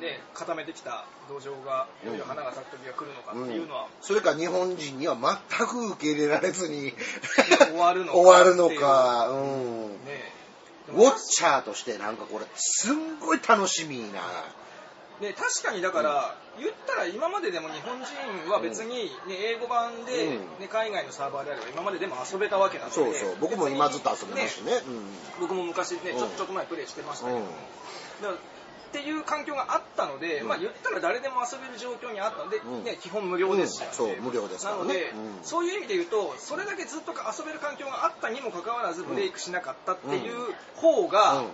[0.00, 6.92] ね、固めてきた土壌がいよいよ花が咲く時が来るのかっていうのは、うん、それか日本人には全く受け入れられずに
[7.70, 10.32] 終わるのか終わるのか、うん、ね、
[10.88, 14.22] ウォッチャーとしてなんかこれすんごい楽しみな。
[15.20, 22.94] ね、確かにだから、うん、言ったら今まででも日本人は別に、ね、英語版で、ね、海外のサーバーであれば今まででも遊べたわけなので。
[22.96, 23.36] そうそう。
[23.40, 24.72] 僕も今ずっと遊べますしね、
[25.40, 27.38] 僕も昔ねちょちょっと前プレイしてましたけど。
[27.38, 27.46] も、
[28.96, 41.44] っていう環境があったので、うん、まあ言ったら誰でも遊べる状況にあったので、うん、ね、基本無料ですし、うん、そう無料ですなので、そういう意味で言うとそれだけずっと遊べる環境があったにもかかわらずブレイクしなかったっていう方が、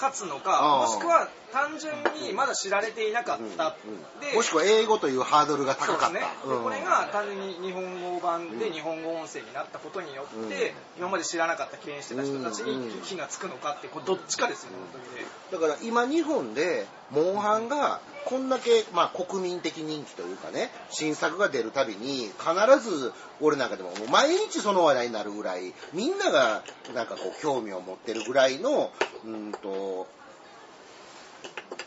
[0.00, 1.92] 勝つのかもしくは単純
[2.26, 3.76] にまだ知られていなかった、
[4.20, 15.26] でもしくは英語というハードルが高かった、ね、これが単純に日本語版で日本語音声になったことによって、今まで知らなかった敬遠してた人たちに火がつくのかってこれどっちかですよ、本当にね。
[15.52, 26.62] だから今日本でモンハンがこんだけ、まあ、国民的人気というかね新作が出るたびに必ず俺なんかでももう毎日その話題になるぐらいみんなが
[26.94, 28.90] なんかこう興味を持ってるぐらいの
[29.24, 30.06] うんと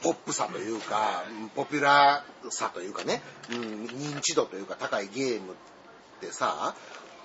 [0.02, 1.24] ポップさというか
[1.56, 3.22] ポピュラーさというかね、
[3.52, 5.56] うん、認知度というか高いゲームっ
[6.20, 6.76] てさ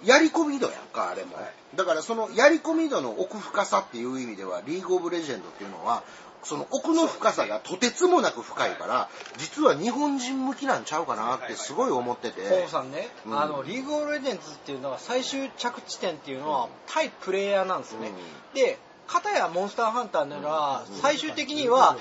[0.04, 1.36] やり込み度やんか、あれも。
[1.74, 6.02] だからそのやり込み度の奥深さっていう意味では、リーグオブレジェンドっていうのは、
[6.45, 9.09] その奥の深さがとてつもなく深いから、
[9.39, 12.43] 実は日本人向きなんちゃうかなってすごい思ってて。
[12.43, 13.39] ポンさんね、うん。
[13.39, 18.12] あのリーグオブレジェンズっていうのは最終着地点っていうのは対プレイヤーなんですよね、
[18.55, 21.97] で片やモンスターハンターなら最終的には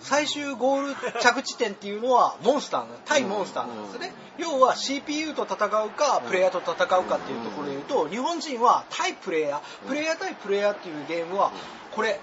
[0.00, 9.88] 最終ゴール着地点っていうのはモンスターな対モンスターなんですよね、要は CPU と戦うかプレイヤーと戦うかっていうところで言うと日本人は対プレイヤー。
[9.88, 11.52] プレイヤー対プレイヤーっていうゲームは
[11.92, 12.20] これ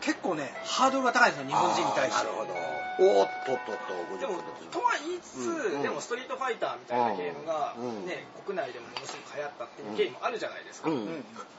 [0.00, 2.24] 結構ねハードルが高いんですよ日本人に対して。
[2.24, 2.52] なるほど。
[2.98, 4.40] おーっとっとっと、でも
[4.72, 8.06] とは言いつつ、うんでもストリートファイターみたいなゲームが、うん。
[8.06, 11.06] ね、国内でもものすごく流行ったっていうゲームあるじゃないですか、うん。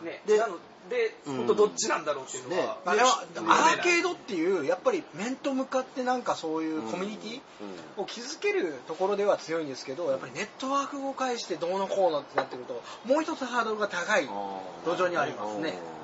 [0.02, 0.58] ね、でなの
[0.90, 3.42] で、うん本当どっちなんだろうっていうのは、あれはね。
[3.48, 4.66] アーケードっていう。
[4.66, 14.26] やっぱり面と向かってなんかそういうコミュニティを築けるところでは強いんですけどやっぱりネットワークを介してどうのこうのってなってくるともう一つハードルが高い
[14.86, 15.97] 土壌にありますねうん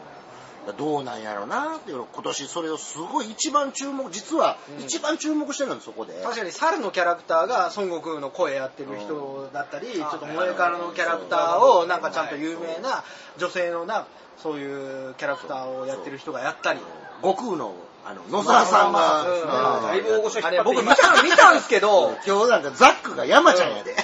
[0.72, 6.14] どうなんやろうなっていうの今年それをすごい一番注目実は一番注目してるんですそこで。
[6.24, 13.03] 確かに猿のキャラクターが孫悟空の声やってる人だったりちょっと萌えからのキャラクターをなんかちゃんと有名な
[13.38, 14.07] 女性のな
[14.38, 16.80] そういうキャラクターをやってる人がやったり。
[17.22, 17.74] 悟空の
[18.05, 19.41] あの野沢さんが、うん。
[19.41, 19.47] うん
[19.88, 23.95] だいぶ大御所あれ僕見た見たんですけど今日なんかザックが山ちゃんやで、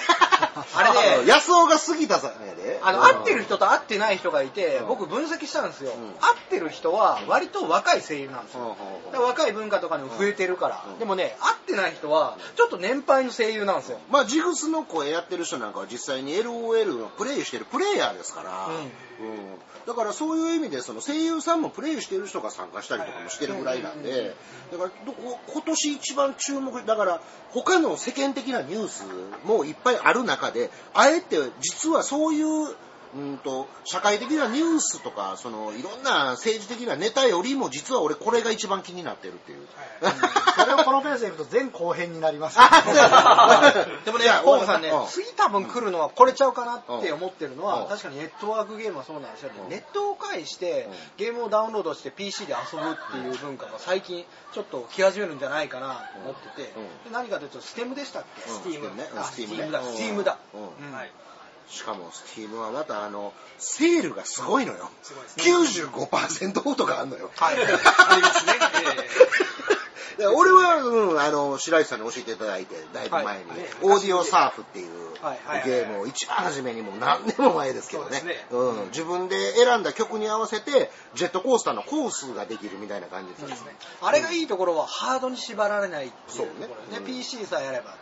[0.76, 1.28] あれね。
[1.28, 4.88] 安尾が杉田さんやであの、会ってる人と会ってない人がいてう、ん。
[4.88, 5.92] 僕分析したんですよ。
[5.92, 5.94] ん。
[6.20, 8.78] 会ってる人は割と若い声優なんですよ。
[9.14, 10.86] 若い文化とかにも増えてるから。
[10.88, 10.96] う。
[10.96, 11.00] ん。
[11.00, 14.00] でもね、会ってない人は、ちょっと年配の声優なんですよ。
[14.10, 18.76] まあジグスの声やってる人なんかは実際に LOL のプレイしてるプレイヤーですから、うん。
[18.76, 18.90] うん
[19.88, 24.36] だからそういう意味でその声優さんもプレイしてる人が参加したりとかもしてるぐらいなんで、
[24.72, 24.92] だから
[25.48, 27.22] 今年一番注目だから
[27.52, 29.06] 他の世間的なニュース
[29.46, 32.76] もいっぱいある中であえて実はそういう
[33.16, 39.68] うんと社会的なニュースとかそのいろんな政治的なネタよりも実は俺これが一番気になってるっていう。
[40.60, 42.58] それをこのペースでいくと全後編になります。
[44.06, 47.70] でもねいや、ポンさんねうん、次多分来るのはこれちゃうかなって思ってるのうん。
[47.70, 49.52] は、確かにネットワークゲームはそうなんですよ。
[49.64, 49.70] うん。
[49.70, 50.94] ネットを介してうん。
[51.18, 56.74] ゲームをダウンロードして PC で遊ぶっていう文化が最近ちょっと来始めるんじゃないかなと思ってて。
[57.12, 58.50] 何かというと、ステムでしたっけ？
[58.52, 58.82] うん。
[58.82, 59.10] Steam ね。
[59.72, 59.88] だ、うん。
[59.88, 60.38] Steam だ。
[61.70, 64.90] しかも、スティームはまたあの、セールがすごいのよ。
[65.04, 65.88] すごいですね。
[65.94, 67.32] 95%オフとかあんのよ。
[67.36, 67.56] はい。
[67.62, 67.66] あ
[68.16, 68.54] りますね、
[70.18, 73.60] で俺は、うん、あの、白石さんに教えていただいて、だいぶ前に、はい。
[73.82, 78.22] オーディオサーフっていうはいはいゲームを一番初めにもう何年も前ですけどね。
[78.22, 78.46] ね。
[78.52, 83.76] うん、自分で選んだ曲に合わせて、ジェットコースターのコースができるみたいな感じですね。
[84.02, 86.92] あれがいいところはハードに縛られないっていうところね。
[86.92, 86.98] ね。
[87.00, 87.06] うん。
[87.06, 87.96] PC さえやれば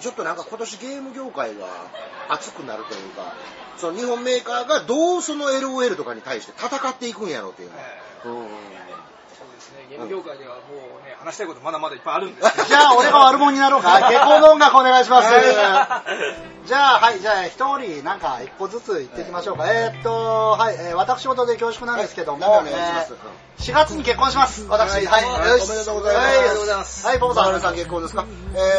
[0.00, 1.66] ちょっとなんか今年ゲーム業界が
[2.28, 3.34] 熱くなるというか、
[3.76, 7.76] その日本メーカーがどうその LOL とかに対して戦っていくんやろうっていうね。
[8.24, 8.48] うん
[9.74, 10.60] ね、ゲーム業界ではも
[11.02, 14.00] うね、話したいことまだまだいっぱいあるんですけど、 じゃあ、俺が悪者になろうか。
[14.00, 15.28] 下校の音楽お願いします。
[16.64, 19.70] じゃあ、はい、じゃあ、一人、なんか、一個ずつ言っていきましょうか。
[19.70, 22.60] えーっと、はい、えー私事で恐縮なんですけども、はい。
[22.60, 22.74] お願い。
[22.86, 24.66] しますえー4月に結婚します。
[24.68, 26.26] 私、はい、おめでとうございます。
[26.26, 27.06] はおめでとうございます。
[27.06, 27.44] はい、ポポさん。
[27.52, 28.24] さんさん結婚ですか？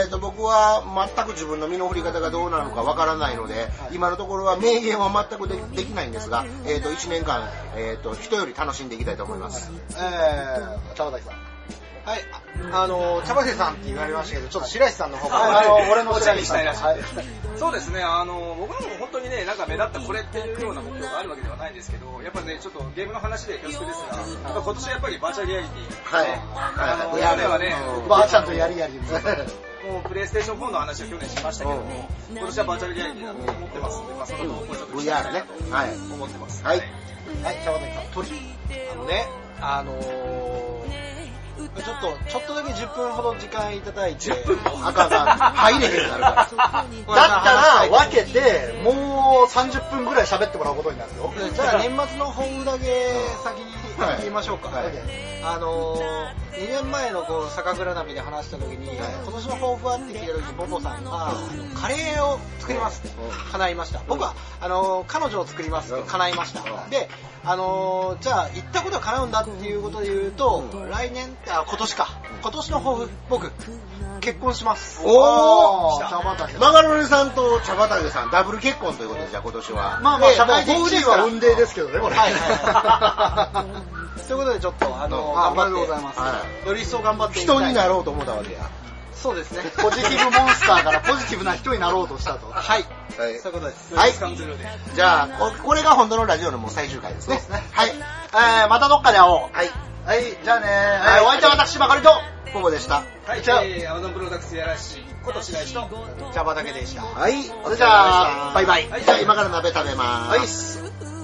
[0.03, 0.83] えっ、と、僕は
[1.15, 9.71] 全く自分の身の振り方がどうなのかわからないので、今のところは明言は全くでできないんですが、えっ、と、1年間、えっ、と、人より楽しんでいきたいと思います。
[9.95, 11.55] えー、茶畑さん。
[12.05, 12.21] はい
[12.71, 16.99] ああの茶葉さんって言われましたけどちょっと白石さんの方はい、からあの、俺のお茶にしたいらしいはい。
[17.57, 26.27] そうですね、あの僕はもう本当にね、なんか目立ったこれっていうような目標があるわけではないんですけど、やっぱね、ちょっとゲームの話で恐縮ですが、やっぱ今年はやっぱりバーチャルリアリティ、はい。
[26.53, 27.73] あの、はいやれはね、
[28.07, 28.93] ばあちゃんとやりやり。
[28.99, 35.43] もうプレイステーション4の話は去年しましたけども、今年はバーチャルリアリティだと思ってますので、まあ、そのところちょっと VR ね。
[35.71, 35.95] はい。
[36.13, 36.63] 思ってます。
[36.63, 36.77] はい
[37.43, 38.03] はい、茶畑さん。
[38.13, 38.29] 鳥。
[38.91, 40.65] あのねあのー
[41.83, 44.31] ちょっとちょっとだけ10分ほど時間いただいて
[44.83, 45.09] あかん。
[45.53, 46.35] 入れへんなるから。
[46.47, 51.33] だったら、分けて、もう30分ぐらい喋ってもらうことになるよ。
[51.53, 53.65] じゃあ年末の抱負だけ先に
[54.19, 54.85] 言いましょうか、はい
[55.43, 61.33] あのー2年前のこう酒蔵鍋で話した時に、今年の抱負はって聞いた時にボボさんが、
[61.75, 63.51] カレーを作りますってうん。
[63.51, 64.01] 叶いました。
[64.07, 66.61] 僕はあのー彼女を作りますって叶いました。
[66.61, 66.89] うん。
[66.89, 67.09] で
[67.43, 72.07] あのーじゃあ言ったことは叶うんだっていうことで言うと、来年あ今年か。
[72.41, 73.51] 今年の抱負僕
[74.21, 75.01] 結婚します。
[75.03, 75.99] おー。
[75.99, 76.57] 茶畑。
[76.57, 79.99] マガロネさんと茶畑さんダブル結婚ということで、じゃあ今年は。
[80.01, 82.15] まあまあ、で社会的は運命ですけどね、これ。
[82.15, 83.95] はいはい
[84.27, 85.73] ということでちょっと、あの、頑張って。
[85.73, 86.19] ございます。
[86.19, 88.69] はい、より一層頑張って人になろうと思ったわけや。
[89.13, 89.63] そうですね。
[89.81, 92.47] ポジティブモンスターからポジティブな人になろうとしたと。
[92.53, 92.85] はい。
[93.17, 93.39] はい。
[93.39, 93.95] そういうことです。
[93.95, 94.13] はい。
[94.93, 97.39] じゃあ、これが本当のラジオのもう最終回ですね。
[97.39, 97.89] すねはい。
[97.89, 99.55] えー、またどっかで会おう。
[99.55, 99.71] はい。
[100.05, 102.11] はい、じゃあねはい、お相手は私まかりと、
[102.53, 103.01] ポモでした。
[103.25, 105.89] はい、じゃあ、えー、アマゾンプロダクツやらしい、ことしがいしと、
[106.31, 107.03] 茶畑でした。
[107.03, 108.87] はい、じゃあ、バイバイ。
[109.03, 110.83] じゃあ今から鍋食べまーす。
[110.83, 111.14] はい。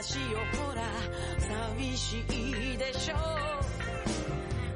[0.00, 0.80] をほら
[1.38, 3.16] 寂しいでしょ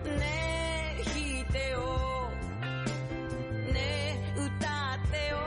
[0.07, 2.29] ねえ弾いてよ。
[3.73, 4.49] ねえ歌っ
[5.11, 5.39] てよ。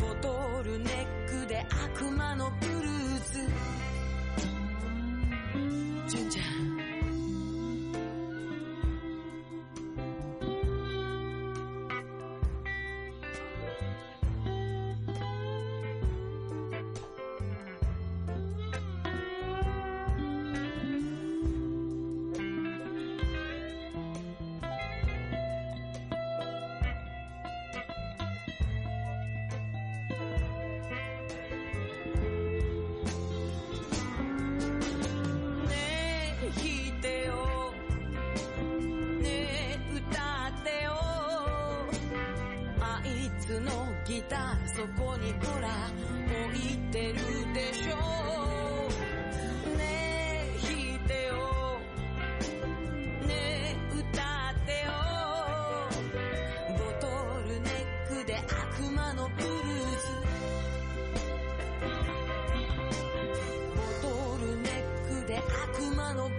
[0.00, 3.32] ボトルネックで悪魔のブルース
[6.06, 6.57] 純ちゃん。
[65.98, 66.30] 今の